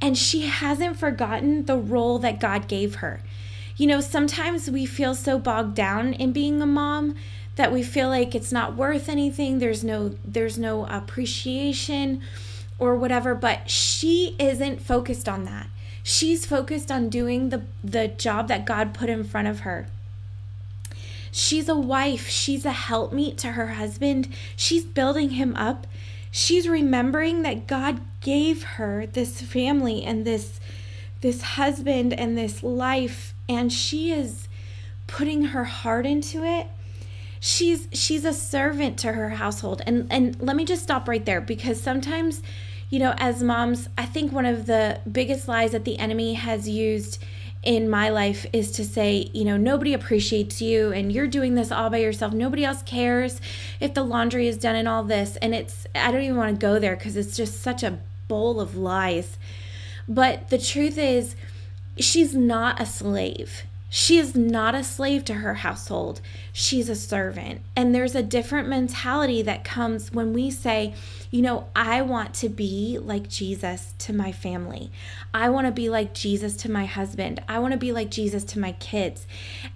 and 0.01 0.18
she 0.18 0.42
hasn't 0.42 0.98
forgotten 0.98 1.66
the 1.66 1.77
role 1.77 2.20
that 2.20 2.39
God 2.39 2.68
gave 2.68 2.96
her. 2.96 3.22
You 3.75 3.88
know, 3.88 4.01
sometimes 4.01 4.70
we 4.70 4.86
feel 4.86 5.13
so 5.16 5.38
bogged 5.38 5.75
down 5.75 6.13
in 6.13 6.32
being 6.32 6.62
a 6.62 6.66
mom 6.66 7.16
that 7.56 7.72
we 7.72 7.84
feel 7.84 8.10
like 8.10 8.34
it's 8.34 8.51
not 8.51 8.75
worth 8.75 9.10
anything. 9.10 9.60
There's 9.60 9.84
no 9.84 10.16
there's 10.24 10.58
no 10.58 10.86
appreciation 10.88 12.22
or 12.80 12.96
whatever, 12.96 13.36
but 13.36 13.70
she 13.70 14.36
isn't 14.39 14.82
focused 14.82 15.27
on 15.27 15.46
that. 15.46 15.68
She's 16.04 16.46
focused 16.46 16.92
on 16.92 17.10
doing 17.10 17.50
the, 17.50 17.63
the 17.84 18.08
job 18.08 18.48
that 18.48 18.66
God 18.66 18.94
put 18.94 19.10
in 19.10 19.24
front 19.24 19.48
of 19.48 19.62
her. 19.62 19.88
She's 21.32 21.68
a 21.68 21.77
wife. 21.77 22.30
She's 22.30 22.66
a 22.66 22.72
helpmeet 22.72 23.38
to 23.39 23.51
her 23.51 23.68
husband. 23.74 24.30
She's 24.56 24.86
building 24.86 25.32
him 25.32 25.56
up. 25.56 25.86
She's 26.38 26.67
remembering 26.67 27.41
that 27.41 27.65
God 27.65 28.00
gave 28.22 28.62
her 28.62 29.08
this 29.08 29.41
family 29.41 30.03
and 30.03 30.24
this 30.24 30.60
this 31.22 31.41
husband 31.41 32.13
and 32.13 32.38
this 32.38 32.62
life 32.62 33.34
and 33.50 33.74
she 33.74 34.12
is 34.12 34.48
putting 35.08 35.46
her 35.46 35.63
heart 35.63 36.06
into 36.06 36.44
it. 36.44 36.67
She's 37.39 37.88
she's 37.91 38.24
a 38.24 38.34
servant 38.34 39.00
to 39.00 39.13
her 39.13 39.29
household. 39.29 39.82
And 39.88 40.06
and 40.12 40.39
let 40.39 40.56
me 40.56 40.63
just 40.63 40.84
stop 40.84 41.08
right 41.08 41.25
there 41.25 41.41
because 41.41 41.82
sometimes 41.82 42.44
you 42.91 43.00
know 43.00 43.15
as 43.17 43.41
moms 43.41 43.89
i 43.98 44.06
think 44.06 44.32
one 44.32 44.46
of 44.46 44.65
the 44.65 45.01
biggest 45.12 45.48
lies 45.48 45.72
that 45.72 45.84
the 45.84 46.00
enemy 46.00 46.36
has 46.36 46.70
used 46.70 47.22
in 47.67 47.89
my 47.89 48.07
life 48.07 48.45
is 48.53 48.71
to 48.71 48.86
say, 48.86 49.29
you 49.33 49.43
know, 49.43 49.57
nobody 49.57 49.93
appreciates 49.93 50.62
you 50.62 50.93
and 50.93 51.12
you're 51.12 51.27
doing 51.27 51.55
this 51.55 51.69
all 51.69 51.89
by 51.89 51.97
yourself. 51.97 52.31
Nobody 52.31 52.63
else 52.63 52.81
cares 52.81 53.41
if 53.81 53.93
the 53.93 54.03
laundry 54.03 54.47
is 54.47 54.57
done 54.57 54.77
and 54.77 54.88
all 54.88 55.03
this. 55.03 55.36
And 55.41 55.53
it's, 55.53 55.86
I 55.93 56.09
don't 56.09 56.21
even 56.21 56.38
want 56.38 56.57
to 56.57 56.65
go 56.65 56.79
there 56.79 56.95
because 56.95 57.17
it's 57.17 57.36
just 57.36 57.62
such 57.62 57.83
a 57.83 58.00
bowl 58.29 58.62
of 58.62 58.77
lies. 58.77 59.38
But 60.07 60.50
the 60.50 60.57
truth 60.57 60.97
is, 60.97 61.36
she's 61.97 62.33
not 62.33 62.79
a 62.79 62.86
slave. 62.86 63.63
She 63.89 64.17
is 64.17 64.36
not 64.36 64.75
a 64.75 64.84
slave 64.84 65.24
to 65.25 65.36
her 65.36 65.56
household. 65.56 66.20
She's 66.51 66.89
a 66.89 66.96
servant. 66.96 67.62
And 67.75 67.96
there's 67.96 68.15
a 68.15 68.24
different 68.24 68.67
mentality 68.67 69.41
that 69.44 69.63
comes 69.63 70.12
when 70.12 70.34
we 70.34 70.51
say, 70.51 70.94
you 71.32 71.41
know, 71.41 71.67
I 71.75 72.01
want 72.01 72.34
to 72.36 72.50
be 72.50 72.98
like 73.01 73.29
Jesus 73.29 73.94
to 74.00 74.13
my 74.13 74.34
family. 74.34 74.91
I 75.34 75.50
want 75.50 75.67
to 75.67 75.72
be 75.72 75.89
like 75.89 76.13
Jesus 76.13 76.58
to 76.58 76.72
my 76.72 76.86
husband. 76.86 77.41
I 77.48 77.60
want 77.60 77.72
to 77.74 77.77
be 77.77 77.94
like 77.94 78.12
Jesus 78.12 78.44
to 78.46 78.60
my 78.60 78.74
kids. 78.74 79.25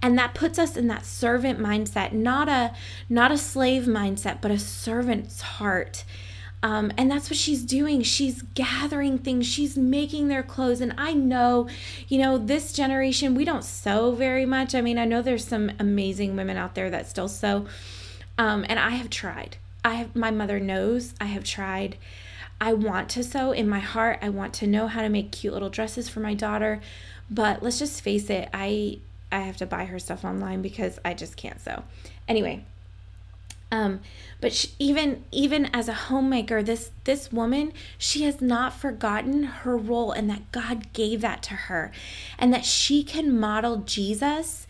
And 0.02 0.18
that 0.18 0.34
puts 0.34 0.58
us 0.58 0.76
in 0.76 0.88
that 0.88 1.06
servant 1.06 1.58
mindset, 1.58 2.12
not 2.12 2.48
a 2.48 2.74
not 3.08 3.32
a 3.32 3.38
slave 3.38 3.84
mindset, 3.84 4.42
but 4.42 4.50
a 4.50 4.58
servant's 4.58 5.40
heart. 5.40 6.04
Um, 6.62 6.92
and 6.96 7.10
that's 7.10 7.28
what 7.28 7.38
she's 7.38 7.64
doing. 7.64 8.02
She's 8.02 8.42
gathering 8.54 9.18
things, 9.18 9.46
she's 9.46 9.76
making 9.76 10.28
their 10.28 10.42
clothes. 10.42 10.80
And 10.80 10.94
I 10.96 11.12
know, 11.12 11.68
you 12.08 12.18
know, 12.18 12.38
this 12.38 12.72
generation, 12.72 13.34
we 13.34 13.44
don't 13.44 13.64
sew 13.64 14.12
very 14.12 14.46
much. 14.46 14.74
I 14.74 14.80
mean, 14.80 14.98
I 14.98 15.04
know 15.04 15.22
there's 15.22 15.46
some 15.46 15.72
amazing 15.78 16.36
women 16.36 16.56
out 16.56 16.74
there 16.74 16.90
that 16.90 17.08
still 17.08 17.28
sew. 17.28 17.66
Um, 18.38 18.64
and 18.68 18.78
I 18.78 18.90
have 18.90 19.10
tried. 19.10 19.56
I 19.84 19.94
have, 19.94 20.14
my 20.14 20.30
mother 20.30 20.60
knows 20.60 21.14
I 21.20 21.24
have 21.26 21.44
tried. 21.44 21.96
I 22.60 22.74
want 22.74 23.08
to 23.10 23.24
sew 23.24 23.50
in 23.50 23.68
my 23.68 23.80
heart. 23.80 24.20
I 24.22 24.28
want 24.28 24.54
to 24.54 24.68
know 24.68 24.86
how 24.86 25.02
to 25.02 25.08
make 25.08 25.32
cute 25.32 25.52
little 25.52 25.68
dresses 25.68 26.08
for 26.08 26.20
my 26.20 26.34
daughter. 26.34 26.80
But 27.28 27.62
let's 27.62 27.78
just 27.78 28.02
face 28.02 28.30
it, 28.30 28.48
I 28.54 28.98
I 29.32 29.40
have 29.40 29.56
to 29.56 29.66
buy 29.66 29.86
her 29.86 29.98
stuff 29.98 30.24
online 30.24 30.60
because 30.60 30.98
I 31.04 31.14
just 31.14 31.36
can't 31.36 31.58
sew. 31.58 31.84
Anyway, 32.28 32.64
um, 33.72 34.00
but 34.40 34.52
she, 34.52 34.68
even 34.78 35.24
even 35.32 35.70
as 35.72 35.88
a 35.88 35.94
homemaker, 35.94 36.62
this 36.62 36.90
this 37.04 37.32
woman 37.32 37.72
she 37.96 38.24
has 38.24 38.42
not 38.42 38.74
forgotten 38.74 39.44
her 39.44 39.76
role 39.76 40.12
and 40.12 40.28
that 40.28 40.52
God 40.52 40.92
gave 40.92 41.22
that 41.22 41.42
to 41.44 41.54
her, 41.54 41.90
and 42.38 42.52
that 42.52 42.66
she 42.66 43.02
can 43.02 43.36
model 43.40 43.78
Jesus 43.78 44.66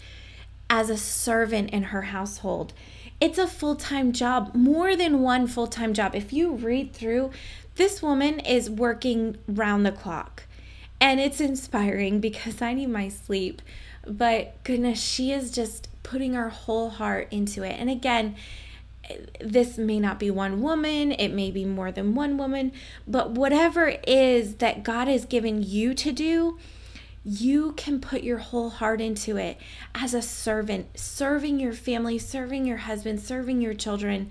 as 0.70 0.88
a 0.88 0.96
servant 0.96 1.70
in 1.70 1.84
her 1.84 2.02
household. 2.02 2.72
It's 3.20 3.38
a 3.38 3.48
full 3.48 3.74
time 3.74 4.12
job, 4.12 4.54
more 4.54 4.94
than 4.94 5.20
one 5.20 5.48
full 5.48 5.66
time 5.66 5.94
job. 5.94 6.14
If 6.14 6.32
you 6.32 6.52
read 6.52 6.92
through, 6.92 7.32
this 7.74 8.02
woman 8.02 8.38
is 8.38 8.70
working 8.70 9.36
round 9.48 9.84
the 9.84 9.92
clock, 9.92 10.44
and 11.00 11.18
it's 11.18 11.40
inspiring 11.40 12.20
because 12.20 12.62
I 12.62 12.74
need 12.74 12.90
my 12.90 13.08
sleep. 13.08 13.62
But 14.06 14.62
goodness, 14.62 15.00
she 15.00 15.32
is 15.32 15.50
just 15.50 15.88
putting 16.04 16.34
her 16.34 16.50
whole 16.50 16.90
heart 16.90 17.26
into 17.32 17.64
it. 17.64 17.76
And 17.78 17.90
again, 17.90 18.36
this 19.40 19.78
may 19.78 19.98
not 19.98 20.18
be 20.18 20.30
one 20.30 20.62
woman, 20.62 21.12
it 21.12 21.28
may 21.28 21.50
be 21.50 21.64
more 21.64 21.90
than 21.90 22.14
one 22.14 22.36
woman, 22.36 22.72
but 23.06 23.32
whatever 23.32 23.88
it 23.88 24.04
is 24.08 24.56
that 24.56 24.82
God 24.82 25.08
has 25.08 25.24
given 25.24 25.62
you 25.62 25.94
to 25.94 26.12
do, 26.12 26.58
you 27.24 27.72
can 27.72 28.00
put 28.00 28.22
your 28.22 28.38
whole 28.38 28.70
heart 28.70 29.00
into 29.00 29.36
it 29.36 29.58
as 29.94 30.12
a 30.12 30.22
servant, 30.22 30.98
serving 30.98 31.60
your 31.60 31.72
family, 31.72 32.18
serving 32.18 32.66
your 32.66 32.78
husband, 32.78 33.20
serving 33.20 33.60
your 33.60 33.74
children. 33.74 34.30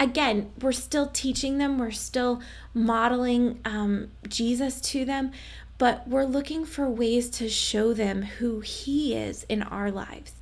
Again, 0.00 0.50
we're 0.60 0.72
still 0.72 1.06
teaching 1.06 1.58
them, 1.58 1.78
we're 1.78 1.92
still 1.92 2.40
modeling 2.74 3.60
um, 3.64 4.10
Jesus 4.28 4.80
to 4.80 5.04
them, 5.04 5.30
but 5.78 6.06
we're 6.08 6.24
looking 6.24 6.64
for 6.64 6.88
ways 6.88 7.30
to 7.30 7.48
show 7.48 7.92
them 7.92 8.22
who 8.22 8.60
He 8.60 9.14
is 9.14 9.44
in 9.48 9.62
our 9.62 9.90
lives. 9.90 10.32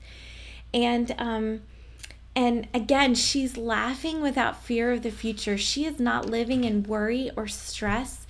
And, 0.73 1.15
um, 1.19 1.61
and 2.41 2.67
again, 2.73 3.15
she's 3.15 3.59
laughing 3.59 4.23
without 4.23 4.65
fear 4.65 4.93
of 4.93 5.03
the 5.03 5.11
future. 5.11 5.59
She 5.59 5.85
is 5.85 6.01
not 6.01 6.25
living 6.25 6.65
in 6.65 6.85
worry 6.85 7.31
or 7.37 7.47
stress 7.47 8.27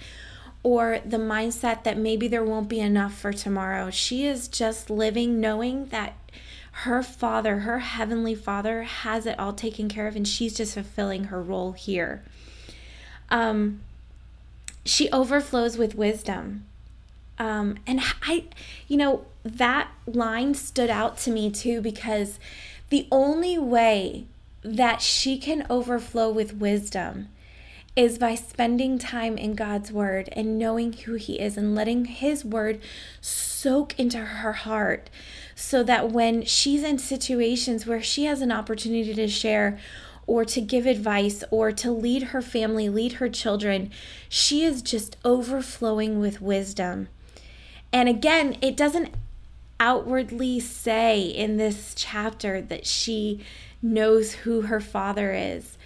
or 0.65 0.99
the 1.07 1.17
mindset 1.17 1.85
that 1.85 1.97
maybe 1.97 2.27
there 2.27 2.43
won't 2.43 2.69
be 2.69 2.81
enough 2.81 3.17
for 3.17 3.33
tomorrow. 3.33 3.89
She 3.89 4.27
is 4.27 4.49
just 4.49 4.91
living 4.91 5.41
knowing 5.41 5.87
that 5.91 6.15
her 6.73 7.05
father, 7.05 7.61
her 7.61 7.79
heavenly 7.79 8.35
father, 8.35 8.83
has 8.83 9.27
it 9.27 9.39
all 9.39 9.53
taken 9.53 9.89
care 9.89 10.09
of 10.09 10.17
and 10.17 10.27
she's 10.27 10.57
just 10.57 10.75
fulfilling 10.75 11.25
her 11.25 11.41
role 11.41 11.71
here. 11.71 12.25
Um, 13.31 13.81
she 14.85 15.09
overflows 15.13 15.79
with 15.79 15.95
wisdom. 15.95 16.67
Um, 17.39 17.77
and 17.87 18.01
I, 18.23 18.47
you 18.89 18.97
know, 18.97 19.25
that 19.45 19.93
line 20.05 20.55
stood 20.55 20.91
out 20.91 21.17
to 21.19 21.31
me 21.31 21.49
too 21.49 21.81
because 21.81 22.41
the 22.91 23.09
only 23.11 23.59
way 23.59 24.27
that 24.63 25.01
she 25.01 25.39
can 25.39 25.67
overflow 25.71 26.31
with 26.31 26.55
wisdom 26.55 27.29
is 27.97 28.19
by 28.19 28.35
spending 28.35 28.99
time 28.99 29.37
in 29.37 29.55
God's 29.55 29.91
word 29.91 30.29
and 30.33 30.59
knowing 30.59 30.93
who 30.93 31.15
He 31.15 31.41
is 31.41 31.57
and 31.57 31.75
letting 31.75 32.05
His 32.05 32.45
word 32.45 32.81
soak 33.21 33.99
into 33.99 34.19
her 34.19 34.53
heart 34.53 35.11
so 35.55 35.83
that 35.83 36.11
when 36.11 36.45
she's 36.45 36.83
in 36.83 36.99
situations 36.99 37.87
where 37.87 38.03
she 38.03 38.25
has 38.25 38.41
an 38.41 38.53
opportunity 38.53 39.13
to 39.15 39.29
share 39.29 39.79
or 40.27 40.45
to 40.45 40.61
give 40.61 40.87
advice 40.87 41.43
or 41.51 41.73
to 41.73 41.91
lead 41.91 42.25
her 42.25 42.41
family, 42.41 42.89
lead 42.89 43.15
her 43.15 43.29
children, 43.29 43.91
she 44.29 44.63
is 44.63 44.83
just 44.83 45.17
overflowing 45.25 46.21
with 46.21 46.41
wisdom. 46.41 47.09
And 47.93 48.09
again, 48.09 48.57
it 48.63 48.77
doesn't 48.77 49.13
outwardly 49.81 50.61
say 50.61 51.23
in 51.23 51.57
this 51.57 51.95
chapter 51.97 52.61
that 52.61 52.87
she 52.87 53.41
knows 53.83 54.33
who 54.33 54.63
her 54.63 54.81
father 54.81 55.33
is. 55.33 55.79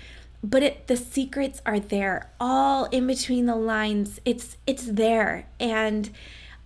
But 0.42 0.62
it 0.62 0.86
the 0.88 0.96
secrets 0.96 1.62
are 1.64 1.80
there 1.80 2.30
all 2.38 2.86
in 2.86 3.06
between 3.06 3.46
the 3.46 3.56
lines. 3.56 4.20
It's 4.24 4.58
it's 4.66 4.84
there. 4.84 5.46
And 5.58 6.10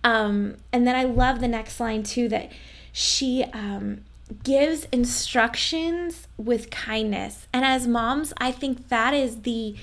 um 0.03 0.55
and 0.71 0.87
then 0.87 0.95
i 0.95 1.03
love 1.03 1.41
the 1.41 1.47
next 1.47 1.77
line 1.79 2.03
too 2.03 2.29
that 2.29 2.51
she 2.93 3.43
um 3.53 4.01
gives 4.43 4.85
instructions 4.91 6.27
with 6.37 6.69
kindness. 6.69 7.47
And 7.53 7.63
as 7.63 7.87
moms 7.87 8.33
i 8.37 8.51
think 8.51 8.89
that 8.89 9.13
is 9.13 9.41
the 9.41 9.75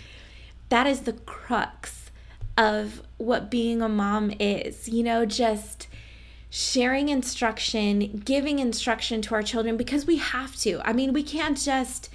that 0.68 0.86
is 0.86 1.02
the 1.02 1.12
crux 1.12 2.10
of 2.58 3.02
what 3.18 3.50
being 3.50 3.82
a 3.82 3.88
mom 3.88 4.32
is 4.40 4.88
you 4.88 5.02
know 5.02 5.24
just 5.26 5.86
sharing 6.56 7.10
instruction, 7.10 8.22
giving 8.24 8.60
instruction 8.60 9.20
to 9.20 9.34
our 9.34 9.42
children 9.42 9.76
because 9.76 10.06
we 10.06 10.16
have 10.16 10.56
to. 10.56 10.80
I 10.88 10.94
mean, 10.94 11.12
we 11.12 11.22
can't 11.22 11.58
just, 11.58 12.08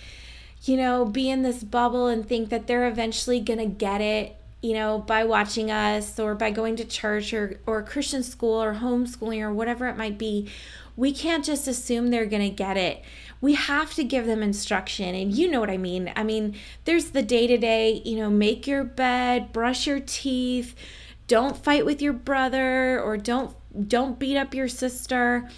you 0.63 0.75
know, 0.75 1.05
be 1.05 1.29
in 1.29 1.43
this 1.43 1.63
bubble 1.63 2.07
and 2.07 2.27
think 2.27 2.49
that 2.49 2.65
they're 2.65 2.87
eventually 2.87 3.39
going 3.39 3.59
to 3.59 3.67
get 3.67 4.01
it, 4.01 4.35
you 4.59 4.73
know, 4.73 4.97
by 4.97 5.25
watching 5.25 5.69
us 5.69 6.17
or 6.17 6.33
by 6.33 6.49
going 6.49 6.75
to 6.77 6.85
church 6.85 7.35
or, 7.35 7.59
or 7.67 7.83
Christian 7.83 8.23
school 8.23 8.55
or 8.59 8.73
homeschooling 8.73 9.41
or 9.41 9.53
whatever 9.53 9.87
it 9.87 9.95
might 9.95 10.17
be. 10.17 10.49
We 10.97 11.13
can't 11.13 11.45
just 11.45 11.67
assume 11.67 12.07
they're 12.07 12.25
going 12.25 12.49
to 12.49 12.55
get 12.55 12.77
it. 12.77 13.03
We 13.41 13.53
have 13.53 13.93
to 13.93 14.03
give 14.03 14.25
them 14.25 14.41
instruction. 14.41 15.13
And 15.13 15.31
you 15.31 15.51
know 15.51 15.59
what 15.59 15.69
I 15.69 15.77
mean. 15.77 16.11
I 16.15 16.23
mean, 16.23 16.55
there's 16.85 17.11
the 17.11 17.21
day 17.21 17.45
to 17.45 17.59
day, 17.59 18.01
you 18.03 18.17
know, 18.17 18.31
make 18.31 18.65
your 18.65 18.85
bed, 18.85 19.53
brush 19.53 19.85
your 19.85 19.99
teeth, 19.99 20.73
don't 21.27 21.55
fight 21.55 21.85
with 21.85 22.01
your 22.01 22.13
brother 22.13 22.99
or 22.99 23.17
don't 23.17 23.55
don't 23.87 24.19
beat 24.19 24.37
up 24.37 24.53
your 24.53 24.67
sister 24.67 25.49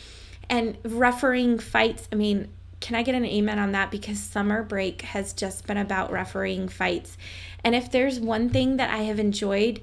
and 0.50 0.77
refereeing 0.84 1.60
fights. 1.60 2.08
I 2.12 2.15
mean, 2.15 2.50
can 2.79 2.96
I 2.96 3.03
get 3.03 3.15
an 3.15 3.25
amen 3.25 3.60
on 3.60 3.72
that? 3.72 3.91
Because 3.91 4.20
summer 4.20 4.63
break 4.63 5.01
has 5.03 5.34
just 5.34 5.65
been 5.65 5.77
about 5.77 6.12
refereeing 6.12 6.67
fights. 6.67 7.17
And 7.63 7.75
if 7.75 7.91
there's 7.91 8.20
one 8.20 8.50
thing 8.50 8.77
that 8.77 8.89
I 8.89 9.03
have 9.03 9.20
enjoyed 9.20 9.79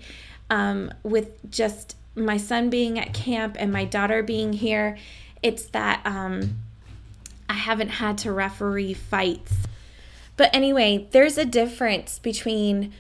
um, 0.51 0.93
with 1.03 1.51
just 1.51 1.97
my 2.15 2.37
son 2.37 2.69
being 2.69 2.99
at 2.99 3.15
camp 3.15 3.57
and 3.59 3.73
my 3.73 3.85
daughter 3.85 4.23
being 4.23 4.53
here, 4.53 4.99
it's 5.43 5.67
that 5.67 6.03
um, 6.05 6.59
I 7.49 7.55
haven't 7.55 7.89
had 7.89 8.19
to 8.19 8.33
referee 8.33 8.95
fights. 8.95 9.55
But 10.37 10.55
anyway, 10.55 11.09
there's 11.11 11.39
a 11.39 11.45
difference 11.45 12.19
between 12.19 12.93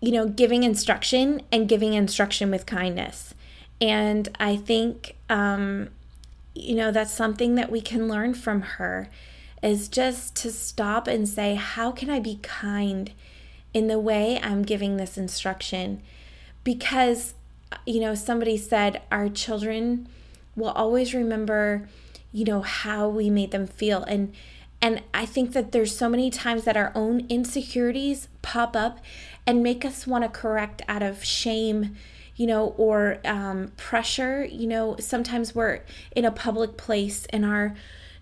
you 0.00 0.12
know, 0.12 0.26
giving 0.26 0.62
instruction 0.62 1.42
and 1.52 1.68
giving 1.68 1.92
instruction 1.94 2.50
with 2.50 2.66
kindness. 2.66 3.34
And 3.80 4.28
I 4.38 4.56
think, 4.56 5.16
um, 5.28 5.88
you 6.54 6.74
know, 6.74 6.90
that's 6.90 7.12
something 7.12 7.54
that 7.54 7.70
we 7.70 7.80
can 7.80 8.08
learn 8.08 8.34
from 8.34 8.62
her 8.62 9.08
is 9.62 9.88
just 9.88 10.34
to 10.36 10.50
stop 10.50 11.06
and 11.06 11.28
say, 11.28 11.54
how 11.54 11.92
can 11.92 12.10
I 12.10 12.20
be 12.20 12.38
kind 12.42 13.12
in 13.72 13.88
the 13.88 13.98
way 13.98 14.40
I'm 14.42 14.62
giving 14.62 14.96
this 14.96 15.16
instruction? 15.16 16.02
Because, 16.64 17.34
you 17.86 18.00
know, 18.00 18.14
somebody 18.14 18.56
said 18.56 19.02
our 19.10 19.28
children 19.28 20.08
will 20.56 20.70
always 20.70 21.14
remember, 21.14 21.88
you 22.32 22.44
know, 22.44 22.62
how 22.62 23.08
we 23.08 23.30
made 23.30 23.50
them 23.50 23.66
feel. 23.66 24.02
And 24.04 24.34
and 24.82 25.02
I 25.12 25.26
think 25.26 25.52
that 25.52 25.72
there's 25.72 25.94
so 25.94 26.08
many 26.08 26.30
times 26.30 26.64
that 26.64 26.76
our 26.76 26.90
own 26.94 27.26
insecurities 27.28 28.28
pop 28.40 28.74
up 28.74 28.98
and 29.46 29.62
make 29.62 29.84
us 29.84 30.06
want 30.06 30.24
to 30.24 30.30
correct 30.30 30.80
out 30.88 31.02
of 31.02 31.22
shame, 31.22 31.96
you 32.40 32.46
know, 32.46 32.68
or 32.78 33.18
um, 33.26 33.70
pressure. 33.76 34.46
You 34.46 34.66
know, 34.66 34.96
sometimes 34.98 35.54
we're 35.54 35.80
in 36.16 36.24
a 36.24 36.30
public 36.30 36.78
place 36.78 37.26
and 37.28 37.44
our 37.44 37.74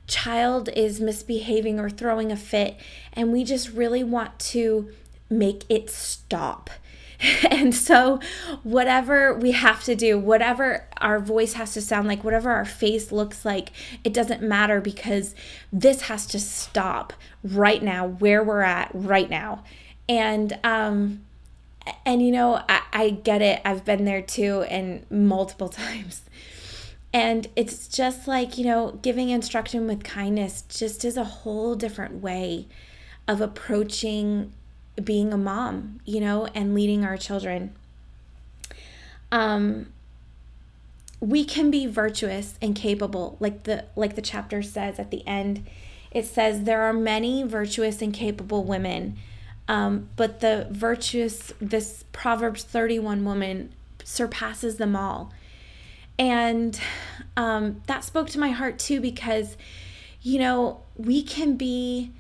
child 0.09 0.69
is 0.75 1.01
misbehaving 1.01 1.79
or 1.79 1.89
throwing 1.89 2.33
a 2.33 2.37
fit, 2.37 2.77
and 3.13 3.31
we 3.31 3.45
just 3.45 3.71
really 3.71 4.03
want 4.03 4.37
to 4.41 4.91
make 5.31 5.65
it 5.69 5.89
stop. 5.89 6.69
and 7.49 7.73
so, 7.73 8.19
whatever 8.65 9.35
we 9.35 9.53
have 9.53 9.85
to 9.85 9.95
do, 9.95 10.19
whatever 10.19 10.89
our 11.01 11.21
voice 11.21 11.53
has 11.53 11.75
to 11.75 11.81
sound 11.81 12.09
like, 12.09 12.25
whatever 12.25 12.51
our 12.51 12.65
face 12.65 13.13
looks 13.13 13.45
like, 13.45 13.71
it 14.03 14.13
doesn't 14.13 14.43
matter 14.43 14.81
because 14.81 15.33
this 15.73 16.03
has 16.03 16.27
to 16.27 16.41
stop 16.41 17.13
right 17.45 17.85
now, 17.85 18.05
where 18.05 18.43
we're 18.43 18.63
at 18.63 18.91
right 18.93 19.31
now. 19.31 19.63
And, 20.09 20.59
um, 20.65 21.21
and 22.05 22.23
you 22.25 22.33
know, 22.33 22.63
I, 22.69 22.83
I 22.93 23.11
get 23.11 23.43
it. 23.43 23.61
I've 23.65 23.85
been 23.85 24.05
there 24.05 24.23
too, 24.23 24.63
and 24.63 25.09
multiple 25.11 25.69
times. 25.69 26.23
And 27.13 27.49
it's 27.57 27.89
just 27.89 28.29
like, 28.29 28.59
you 28.59 28.65
know, 28.65 28.99
giving 29.03 29.31
instruction 29.31 29.87
with 29.87 30.05
kindness 30.05 30.63
just 30.69 31.05
is 31.05 31.17
a 31.17 31.25
whole 31.25 31.75
different 31.75 32.23
way 32.23 32.67
of 33.27 33.41
approaching 33.41 34.53
being 35.03 35.33
a 35.33 35.39
mom, 35.39 36.01
you 36.05 36.21
know, 36.21 36.47
and 36.55 36.75
leading 36.75 37.05
our 37.05 37.17
children. 37.17 37.75
Um, 39.31 39.93
we 41.21 41.45
can 41.45 41.71
be 41.71 41.87
virtuous 41.87 42.59
and 42.63 42.75
capable, 42.75 43.37
like 43.41 43.65
the 43.65 43.87
like 43.97 44.15
the 44.15 44.23
chapter 44.23 44.63
says 44.63 44.99
at 44.99 45.11
the 45.11 45.27
end. 45.27 45.67
It 46.11 46.27
says 46.27 46.63
there 46.63 46.83
are 46.83 46.93
many 46.93 47.43
virtuous 47.43 48.01
and 48.01 48.15
capable 48.15 48.65
women, 48.65 49.19
um, 49.69 50.09
but 50.17 50.41
the 50.41 50.67
virtuous, 50.71 51.53
this 51.61 52.05
Proverbs 52.13 52.65
31 52.65 53.25
woman 53.25 53.73
surpasses 54.03 54.77
them 54.77 54.97
all. 54.97 55.33
And 56.19 56.81
um, 57.37 57.83
that 57.87 58.03
spoke 58.03 58.29
to 58.31 58.41
my 58.41 58.51
heart 58.51 58.79
too 58.79 59.01
because, 59.01 59.57
you 60.23 60.39
know, 60.41 60.81
we 60.97 61.23
can 61.23 61.57
be 61.57 62.11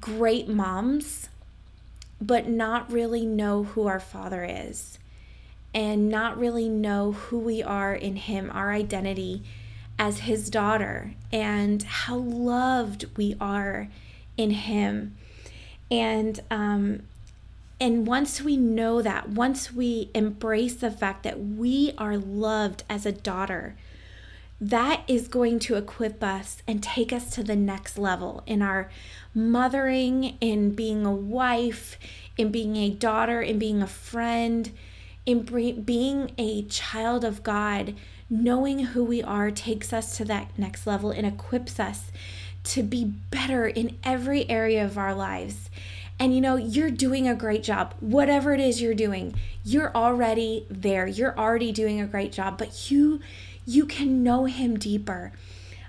great 0.00 0.46
moms 0.48 1.28
but 2.20 2.48
not 2.48 2.92
really 2.92 3.24
know 3.24 3.64
who 3.64 3.86
our 3.86 4.00
Father 4.00 4.44
is 4.44 4.98
and 5.72 6.08
not 6.08 6.38
really 6.38 6.68
know 6.68 7.12
who 7.12 7.38
we 7.38 7.62
are 7.62 7.94
in 7.94 8.16
Him, 8.16 8.50
our 8.52 8.72
identity 8.72 9.42
as 9.98 10.20
His 10.20 10.50
daughter, 10.50 11.14
and 11.32 11.82
how 11.82 12.16
loved 12.16 13.06
we 13.16 13.36
are 13.40 13.88
in 14.36 14.50
Him. 14.50 15.16
And, 15.90 16.40
um, 16.50 17.02
and 17.80 18.06
once 18.06 18.40
we 18.40 18.56
know 18.56 19.02
that, 19.02 19.30
once 19.30 19.72
we 19.72 20.10
embrace 20.14 20.74
the 20.74 20.90
fact 20.90 21.22
that 21.24 21.40
we 21.40 21.92
are 21.98 22.16
loved 22.16 22.84
as 22.88 23.06
a 23.06 23.12
daughter, 23.12 23.74
that 24.60 25.02
is 25.08 25.26
going 25.26 25.58
to 25.58 25.76
equip 25.76 26.22
us 26.22 26.62
and 26.68 26.82
take 26.82 27.12
us 27.12 27.30
to 27.30 27.42
the 27.42 27.56
next 27.56 27.96
level 27.96 28.42
in 28.46 28.60
our 28.60 28.90
mothering, 29.34 30.36
in 30.40 30.72
being 30.72 31.06
a 31.06 31.12
wife, 31.12 31.98
in 32.36 32.50
being 32.50 32.76
a 32.76 32.90
daughter, 32.90 33.40
in 33.40 33.58
being 33.58 33.80
a 33.80 33.86
friend, 33.86 34.70
in 35.24 35.42
being 35.82 36.32
a 36.36 36.62
child 36.64 37.24
of 37.24 37.42
God. 37.42 37.94
Knowing 38.28 38.80
who 38.80 39.02
we 39.02 39.22
are 39.22 39.50
takes 39.50 39.92
us 39.92 40.16
to 40.16 40.24
that 40.24 40.56
next 40.56 40.86
level 40.86 41.10
and 41.10 41.26
equips 41.26 41.80
us 41.80 42.12
to 42.64 42.82
be 42.82 43.04
better 43.04 43.66
in 43.66 43.98
every 44.04 44.48
area 44.48 44.84
of 44.84 44.98
our 44.98 45.14
lives. 45.14 45.70
And 46.18 46.34
you 46.34 46.40
know, 46.40 46.56
you're 46.56 46.90
doing 46.90 47.26
a 47.26 47.34
great 47.34 47.62
job. 47.62 47.94
Whatever 48.00 48.52
it 48.52 48.60
is 48.60 48.82
you're 48.82 48.94
doing, 48.94 49.34
you're 49.64 49.94
already 49.94 50.66
there. 50.68 51.06
You're 51.06 51.36
already 51.38 51.72
doing 51.72 52.00
a 52.00 52.06
great 52.06 52.32
job, 52.32 52.58
but 52.58 52.90
you 52.90 53.20
you 53.66 53.86
can 53.86 54.22
know 54.22 54.44
him 54.44 54.78
deeper. 54.78 55.32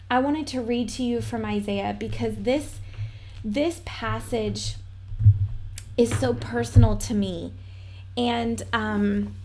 I 0.09 0.19
wanted 0.19 0.47
to 0.47 0.61
read 0.61 0.89
to 0.89 1.03
you 1.03 1.21
from 1.21 1.45
Isaiah 1.45 1.95
because 1.97 2.35
this 2.37 2.79
this 3.43 3.81
passage 3.85 4.75
is 5.97 6.17
so 6.17 6.33
personal 6.33 6.95
to 6.97 7.13
me. 7.13 7.53
And 8.15 8.63
um 8.71 9.35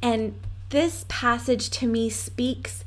and 0.00 0.38
this 0.70 1.04
passage 1.08 1.70
to 1.70 1.86
me 1.86 2.10
speaks 2.10 2.84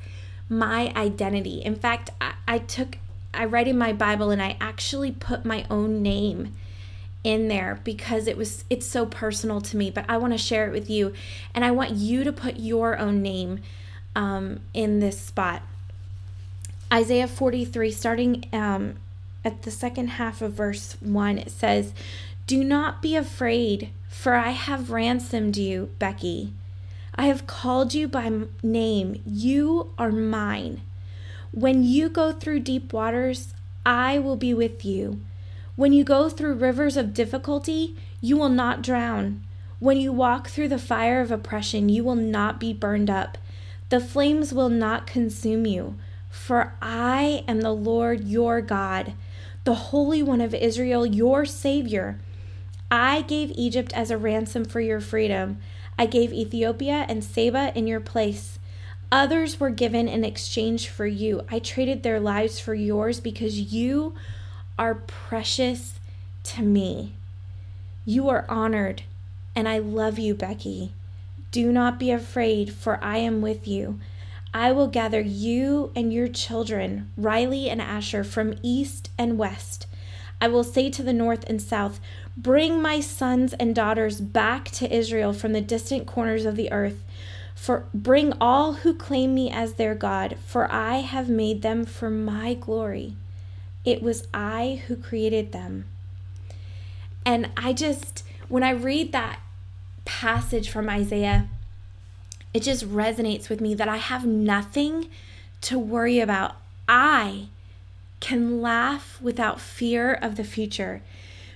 my 0.48 0.94
identity. 0.96 1.62
In 1.62 1.76
fact, 1.76 2.12
I, 2.20 2.34
I 2.48 2.58
took 2.60 2.98
I 3.34 3.46
read 3.46 3.68
in 3.68 3.78
my 3.78 3.94
Bible 3.94 4.32
and 4.32 4.42
I 4.42 4.58
actually 4.60 5.12
put 5.12 5.46
my 5.46 5.66
own 5.70 6.02
name 6.02 6.56
in 7.24 7.48
there 7.50 7.80
because 7.84 8.28
it 8.28 8.38
was 8.38 8.64
it's 8.70 8.86
so 8.86 9.06
personal 9.06 9.60
to 9.60 9.76
me 9.76 9.92
but 9.92 10.06
i 10.08 10.16
want 10.16 10.32
to 10.32 10.38
share 10.38 10.66
it 10.66 10.72
with 10.72 10.90
you 10.90 11.14
and 11.54 11.66
i 11.66 11.70
want 11.70 11.92
you 11.92 12.24
to 12.24 12.32
put 12.32 12.56
your 12.56 12.98
own 12.98 13.22
name 13.22 13.60
um, 14.16 14.60
in 14.74 15.00
this 15.00 15.20
spot. 15.20 15.62
Isaiah 16.92 17.28
43, 17.28 17.92
starting 17.92 18.46
um, 18.52 18.96
at 19.46 19.64
the 19.64 19.72
second 19.72 20.10
half 20.10 20.42
of 20.42 20.54
verse 20.54 20.98
1, 21.00 21.38
it 21.38 21.52
says, 21.52 21.94
Do 22.48 22.64
not 22.64 23.02
be 23.02 23.16
afraid, 23.16 23.90
for 24.10 24.34
I 24.34 24.50
have 24.50 24.92
ransomed 24.92 25.56
you, 25.56 25.90
Becky. 26.00 26.54
I 27.16 27.26
have 27.26 27.48
called 27.48 27.94
you 27.94 28.08
by 28.08 28.32
name. 28.64 29.22
You 29.26 29.92
are 29.98 30.12
mine. 30.12 30.82
When 31.52 31.84
you 31.84 32.10
go 32.10 32.32
through 32.32 32.60
deep 32.60 32.94
waters, 32.94 33.54
I 33.86 34.20
will 34.20 34.36
be 34.36 34.54
with 34.54 34.86
you. 34.86 35.22
When 35.76 35.94
you 35.94 36.04
go 36.04 36.30
through 36.30 36.56
rivers 36.56 36.96
of 36.96 37.14
difficulty, 37.14 37.96
you 38.22 38.38
will 38.38 38.50
not 38.50 38.82
drown. 38.82 39.44
When 39.80 39.98
you 39.98 40.12
walk 40.12 40.50
through 40.50 40.68
the 40.68 40.78
fire 40.78 41.22
of 41.22 41.32
oppression, 41.32 41.90
you 41.90 42.04
will 42.04 42.16
not 42.16 42.60
be 42.60 42.74
burned 42.74 43.10
up. 43.10 43.38
The 43.90 44.00
flames 44.00 44.54
will 44.54 44.70
not 44.70 45.08
consume 45.08 45.66
you, 45.66 45.96
for 46.30 46.76
I 46.82 47.44
am 47.48 47.62
the 47.62 47.74
Lord 47.74 48.26
your 48.26 48.62
God, 48.62 49.14
the 49.64 49.76
Holy 49.76 50.22
One 50.22 50.42
of 50.42 50.54
Israel, 50.54 51.06
your 51.06 51.46
Savior. 51.46 52.20
I 52.92 53.22
gave 53.22 53.52
Egypt 53.56 53.92
as 53.94 54.12
a 54.12 54.18
ransom 54.18 54.66
for 54.66 54.82
your 54.82 55.00
freedom. 55.00 55.58
I 55.98 56.06
gave 56.06 56.32
Ethiopia 56.32 57.06
and 57.10 57.24
Seba 57.24 57.72
in 57.74 57.88
your 57.88 58.00
place. 58.00 58.59
Others 59.12 59.60
were 59.60 59.72
given 59.72 60.08
in 60.08 60.24
exchange 60.24 60.88
for 60.88 61.08
you. 61.08 61.42
I 61.50 61.60
traded 61.60 62.04
their 62.04 62.20
lives 62.20 62.60
for 62.60 62.76
yours 62.76 63.20
because 63.20 63.74
you 63.74 64.14
are 64.78 64.96
precious 64.96 66.00
to 66.44 66.62
me. 66.62 67.14
You 68.06 68.30
are 68.30 68.46
honored, 68.48 69.04
and 69.56 69.68
I 69.68 69.80
love 69.80 70.20
you, 70.20 70.36
Becky. 70.36 70.94
Do 71.52 71.72
not 71.72 72.00
be 72.00 72.12
afraid, 72.12 72.72
for 72.74 73.04
I 73.04 73.18
am 73.18 73.42
with 73.42 73.68
you. 73.68 74.00
I 74.54 74.72
will 74.72 74.88
gather 74.88 75.22
you 75.22 75.92
and 75.96 76.14
your 76.14 76.28
children, 76.28 77.12
Riley 77.18 77.70
and 77.70 77.82
Asher, 77.82 78.24
from 78.24 78.56
east 78.62 79.10
and 79.18 79.38
west. 79.38 79.88
I 80.42 80.48
will 80.48 80.64
say 80.64 80.90
to 80.92 81.04
the 81.04 81.14
north 81.14 81.44
and 81.48 81.62
south, 81.62 82.00
Bring 82.38 82.82
my 82.82 83.00
sons 83.00 83.54
and 83.54 83.76
daughters 83.76 84.22
back 84.22 84.70
to 84.72 84.96
Israel 84.96 85.34
from 85.34 85.54
the 85.54 85.62
distant 85.62 86.08
corners 86.08 86.46
of 86.46 86.56
the 86.56 86.72
earth. 86.72 87.04
For 87.60 87.86
bring 87.94 88.34
all 88.40 88.74
who 88.74 88.94
claim 88.94 89.36
me 89.36 89.52
as 89.52 89.74
their 89.74 89.94
God, 89.94 90.38
for 90.46 90.72
I 90.72 91.02
have 91.02 91.28
made 91.28 91.62
them 91.62 91.86
for 91.86 92.10
my 92.10 92.54
glory. 92.54 93.16
It 93.84 94.02
was 94.02 94.28
I 94.34 94.82
who 94.88 94.96
created 94.96 95.52
them. 95.52 95.86
And 97.26 97.50
I 97.58 97.74
just, 97.74 98.24
when 98.48 98.64
I 98.64 98.72
read 98.72 99.12
that 99.12 99.42
passage 100.06 100.70
from 100.70 100.90
Isaiah, 100.90 101.50
it 102.54 102.64
just 102.64 102.90
resonates 102.90 103.50
with 103.50 103.60
me 103.60 103.76
that 103.76 103.90
I 103.90 103.98
have 103.98 104.26
nothing 104.26 105.10
to 105.62 105.78
worry 105.78 106.22
about. 106.22 106.56
I 106.88 107.50
can 108.22 108.62
laugh 108.62 109.22
without 109.22 109.60
fear 109.60 110.14
of 110.14 110.38
the 110.38 110.46
future 110.46 111.02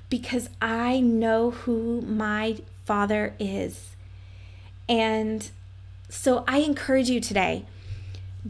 because 0.10 0.50
I 0.62 1.00
know 1.00 1.52
who 1.52 2.02
my 2.02 2.58
Father 2.84 3.34
is. 3.40 3.96
And 4.90 5.50
so 6.14 6.44
I 6.48 6.60
encourage 6.60 7.10
you 7.10 7.20
today 7.20 7.66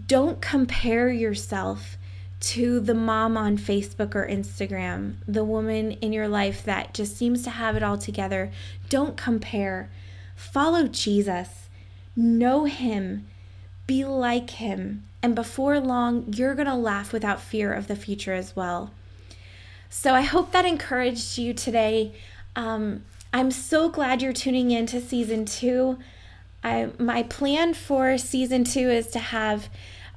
don't 0.07 0.41
compare 0.41 1.09
yourself 1.09 1.97
to 2.41 2.79
the 2.81 2.93
mom 2.93 3.37
on 3.37 3.57
Facebook 3.57 4.15
or 4.15 4.27
Instagram, 4.27 5.15
the 5.27 5.45
woman 5.45 5.91
in 5.93 6.11
your 6.11 6.27
life 6.27 6.63
that 6.65 6.93
just 6.93 7.15
seems 7.15 7.43
to 7.43 7.51
have 7.51 7.77
it 7.77 7.83
all 7.83 7.97
together. 7.97 8.51
Don't 8.89 9.15
compare. 9.15 9.89
Follow 10.35 10.87
Jesus, 10.87 11.69
know 12.17 12.65
Him, 12.65 13.27
be 13.87 14.03
like 14.03 14.49
Him, 14.49 15.05
and 15.21 15.33
before 15.33 15.79
long, 15.79 16.33
you're 16.33 16.55
going 16.55 16.67
to 16.67 16.75
laugh 16.75 17.13
without 17.13 17.39
fear 17.39 17.71
of 17.71 17.87
the 17.87 17.95
future 17.95 18.33
as 18.33 18.55
well. 18.55 18.91
So 19.89 20.13
I 20.13 20.21
hope 20.21 20.51
that 20.51 20.65
encouraged 20.65 21.37
you 21.37 21.53
today. 21.53 22.13
Um, 22.57 23.05
I'm 23.31 23.51
so 23.51 23.87
glad 23.87 24.21
you're 24.21 24.33
tuning 24.33 24.71
in 24.71 24.85
to 24.87 24.99
season 24.99 25.45
two. 25.45 25.97
I, 26.63 26.89
my 26.97 27.23
plan 27.23 27.73
for 27.73 28.17
season 28.17 28.63
two 28.63 28.89
is 28.89 29.07
to 29.07 29.19
have 29.19 29.67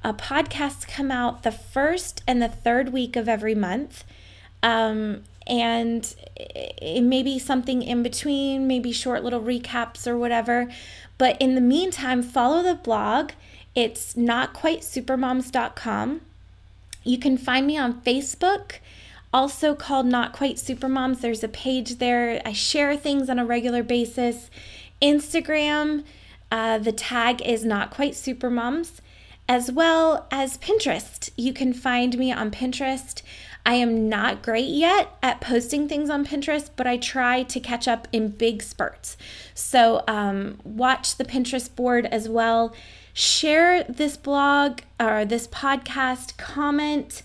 a 0.03 0.13
podcast 0.13 0.87
come 0.87 1.11
out 1.11 1.43
the 1.43 1.51
first 1.51 2.23
and 2.25 2.41
the 2.41 2.47
third 2.47 2.93
week 2.93 3.15
of 3.15 3.27
every 3.27 3.55
month. 3.55 4.03
Um, 4.63 5.23
and 5.45 6.15
it 6.35 7.03
may 7.03 7.21
be 7.23 7.39
something 7.39 7.81
in 7.81 8.03
between, 8.03 8.67
maybe 8.67 8.91
short 8.91 9.23
little 9.23 9.41
recaps 9.41 10.05
or 10.07 10.17
whatever. 10.17 10.69
But 11.17 11.41
in 11.41 11.55
the 11.55 11.61
meantime, 11.61 12.21
follow 12.21 12.61
the 12.61 12.75
blog. 12.75 13.31
It's 13.73 14.13
notquitesupermoms.com. 14.13 16.21
You 17.03 17.17
can 17.17 17.37
find 17.37 17.65
me 17.65 17.77
on 17.77 18.01
Facebook, 18.01 18.73
also 19.33 19.73
called 19.75 20.05
Not 20.05 20.33
Quite 20.33 20.57
Supermoms. 20.57 21.21
There's 21.21 21.43
a 21.43 21.47
page 21.47 21.99
there. 21.99 22.41
I 22.45 22.51
share 22.51 22.97
things 22.97 23.29
on 23.29 23.39
a 23.39 23.45
regular 23.45 23.83
basis. 23.83 24.49
Instagram, 25.01 26.03
uh, 26.51 26.77
the 26.77 26.91
tag 26.91 27.41
is 27.41 27.65
Not 27.65 27.91
Quite 27.91 28.13
Supermoms 28.13 28.99
as 29.49 29.71
well 29.71 30.27
as 30.29 30.57
Pinterest. 30.57 31.29
You 31.37 31.53
can 31.53 31.73
find 31.73 32.17
me 32.17 32.31
on 32.31 32.51
Pinterest. 32.51 33.21
I 33.65 33.75
am 33.75 34.09
not 34.09 34.43
great 34.43 34.69
yet 34.69 35.09
at 35.21 35.41
posting 35.41 35.87
things 35.87 36.09
on 36.09 36.25
Pinterest, 36.25 36.69
but 36.75 36.87
I 36.87 36.97
try 36.97 37.43
to 37.43 37.59
catch 37.59 37.87
up 37.87 38.07
in 38.11 38.29
big 38.29 38.61
spurts. 38.61 39.17
So, 39.53 40.03
um, 40.07 40.59
watch 40.63 41.15
the 41.15 41.25
Pinterest 41.25 41.73
board 41.73 42.05
as 42.05 42.29
well. 42.29 42.73
Share 43.13 43.83
this 43.83 44.15
blog 44.15 44.81
or 44.99 45.25
this 45.25 45.47
podcast, 45.47 46.37
comment, 46.37 47.23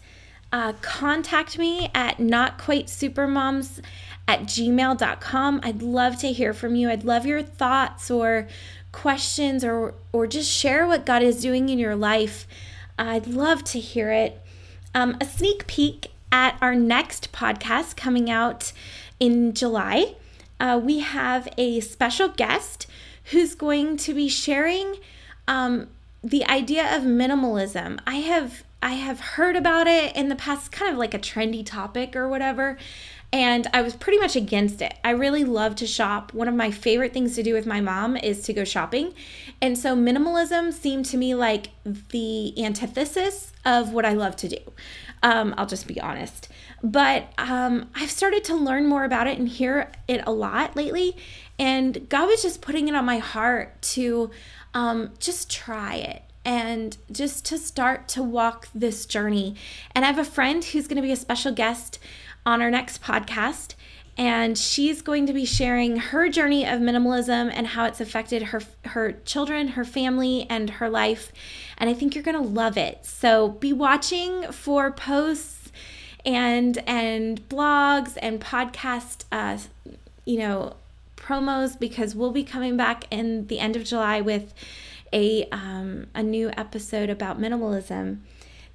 uh, 0.53 0.75
contact 0.81 1.59
me 1.59 1.91
at 1.95 2.19
notquitesupermoms 2.19 3.81
at 4.29 4.43
gmail.com. 4.43 5.61
I'd 5.63 5.83
love 5.83 6.19
to 6.21 6.33
hear 6.33 6.53
from 6.53 6.75
you. 6.75 6.89
I'd 6.89 7.05
love 7.05 7.27
your 7.27 7.43
thoughts 7.43 8.11
or 8.11 8.49
questions 8.93 9.65
or 9.65 9.95
or 10.13 10.27
just 10.27 10.51
share 10.51 10.87
what 10.87 11.07
God 11.07 11.23
is 11.23 11.41
doing 11.41 11.69
in 11.69 11.79
your 11.79 11.97
life. 11.97 12.47
I'd 12.99 13.27
love 13.27 13.65
to 13.65 13.81
hear 13.81 14.13
it. 14.13 14.41
Um, 14.95 15.17
a 15.21 15.25
sneak 15.25 15.67
peek 15.67 16.09
at 16.31 16.57
our 16.61 16.75
next 16.75 17.33
podcast 17.33 17.97
coming 17.97 18.31
out 18.31 18.73
in 19.19 19.55
July. 19.55 20.15
Uh, 20.61 20.81
we 20.83 21.01
have 21.01 21.49
a 21.59 21.81
special 21.81 22.29
guest 22.29 22.87
who's 23.27 23.55
going 23.55 23.97
to 23.97 24.15
be 24.15 24.29
sharing 24.29 24.97
um, 25.49 25.89
the 26.23 26.45
idea 26.47 26.97
of 26.97 27.03
minimalism. 27.03 27.99
I 28.07 28.17
have 28.17 28.63
I 28.83 28.93
have 28.93 29.21
heard 29.21 29.57
about 29.57 29.87
it 29.87 30.17
in 30.17 30.29
the 30.29 30.37
past, 30.37 30.73
kind 30.73 30.93
of 30.93 30.99
like 30.99 31.15
a 31.15 31.19
trendy 31.19 31.65
topic 31.65 32.17
or 32.17 32.29
whatever 32.29 32.77
and 33.33 33.67
I 33.73 33.81
was 33.81 33.97
pretty 33.97 34.19
much 34.19 34.37
against 34.37 34.83
it. 34.83 34.95
I 35.03 35.11
really 35.11 35.43
love 35.43 35.75
to 35.77 35.87
shop. 35.87 36.35
One 36.35 36.49
of 36.49 36.55
my 36.55 36.71
favorite 36.71 37.15
things 37.15 37.35
to 37.37 37.43
do 37.43 37.55
with 37.55 37.65
my 37.65 37.81
mom 37.81 38.17
is 38.17 38.43
to 38.43 38.53
go 38.53 38.63
shopping. 38.65 39.15
And 39.63 39.79
so 39.79 39.97
minimalism 39.97 40.71
seemed 40.73 41.07
to 41.07 41.17
me 41.17 41.35
like 41.35 41.71
the 41.85 42.63
antithesis 42.63 43.53
of 43.65 43.95
what 43.95 44.05
I 44.05 44.13
love 44.13 44.37
to 44.37 44.49
do. 44.49 44.59
Um, 45.23 45.55
I'll 45.57 45.67
just 45.67 45.87
be 45.87 45.99
honest. 45.99 46.49
But 46.83 47.33
um, 47.39 47.89
I've 47.95 48.11
started 48.11 48.45
to 48.45 48.55
learn 48.55 48.87
more 48.87 49.05
about 49.05 49.27
it 49.27 49.39
and 49.39 49.49
hear 49.49 49.91
it 50.07 50.23
a 50.27 50.33
lot 50.33 50.77
lately. 50.77 51.17
And 51.59 52.07
God 52.11 52.27
was 52.27 52.43
just 52.43 52.61
putting 52.61 52.89
it 52.89 52.95
on 52.95 53.07
my 53.07 53.19
heart 53.19 53.81
to 53.83 54.31
um, 54.75 55.13
just 55.19 55.51
try 55.51 55.95
it 55.95 56.23
and 56.45 56.97
just 57.11 57.45
to 57.47 57.59
start 57.59 58.09
to 58.09 58.23
walk 58.23 58.69
this 58.75 59.07
journey. 59.07 59.55
And 59.95 60.05
I 60.05 60.09
have 60.09 60.19
a 60.19 60.25
friend 60.25 60.65
who's 60.65 60.87
going 60.87 60.97
to 60.97 61.03
be 61.03 61.13
a 61.13 61.17
special 61.17 61.53
guest 61.53 61.99
on 62.45 62.61
our 62.61 62.71
next 62.71 63.03
podcast. 63.03 63.75
And 64.19 64.59
she's 64.59 65.01
going 65.01 65.27
to 65.27 65.33
be 65.33 65.47
sharing 65.47 65.97
her 65.97 66.29
journey 66.29 66.67
of 66.67 66.81
minimalism 66.81 67.51
and 67.55 67.69
how 67.69 67.87
it's 67.87 68.01
affected 68.01 68.43
her 68.45 68.61
her 68.85 69.13
children, 69.25 69.69
her 69.69 69.87
family, 69.87 70.47
and 70.51 70.69
her 70.69 70.91
life. 70.91 71.33
And 71.79 71.89
I 71.89 71.95
think 71.95 72.15
you're 72.15 72.23
gonna 72.23 72.43
love 72.43 72.77
it. 72.77 73.07
So 73.07 73.49
be 73.49 73.73
watching 73.73 74.53
for 74.53 74.91
posts 74.91 75.73
and 76.27 76.79
and 76.87 77.49
blogs 77.49 78.19
and 78.21 78.41
podcast 78.41 79.25
uh, 79.33 79.59
you 80.25 80.39
know 80.39 80.77
promos 81.17 81.79
because 81.79 82.15
we'll 82.15 82.33
be 82.33 82.45
coming 82.45 82.77
back 82.77 83.05
in 83.11 83.47
the 83.47 83.61
end 83.61 83.77
of 83.77 83.85
July 83.85 84.21
with 84.21 84.53
a 85.13 85.49
um, 85.51 86.07
a 86.15 86.23
new 86.23 86.51
episode 86.57 87.11
about 87.11 87.41
minimalism. 87.41 88.19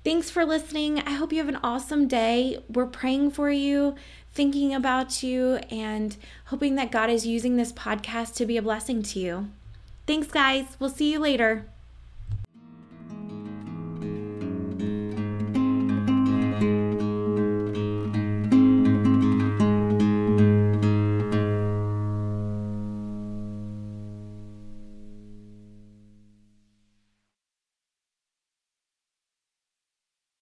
Thanks 0.03 0.29
for 0.29 0.45
listening. 0.45 0.99
I 0.99 1.11
hope 1.11 1.33
you 1.33 1.39
have 1.39 1.49
an 1.49 1.59
awesome 1.63 2.07
day. 2.07 2.63
We're 2.69 2.85
praying 2.85 3.31
for 3.31 3.51
you, 3.51 3.95
thinking 4.33 4.73
about 4.73 5.21
you, 5.21 5.55
and 5.69 6.15
hoping 6.45 6.75
that 6.75 6.91
God 6.91 7.09
is 7.09 7.27
using 7.27 7.57
this 7.57 7.73
podcast 7.73 8.35
to 8.35 8.45
be 8.45 8.57
a 8.57 8.61
blessing 8.61 9.03
to 9.03 9.19
you. 9.19 9.49
Thanks, 10.05 10.27
guys. 10.27 10.77
We'll 10.79 10.89
see 10.89 11.11
you 11.11 11.19
later. 11.19 11.67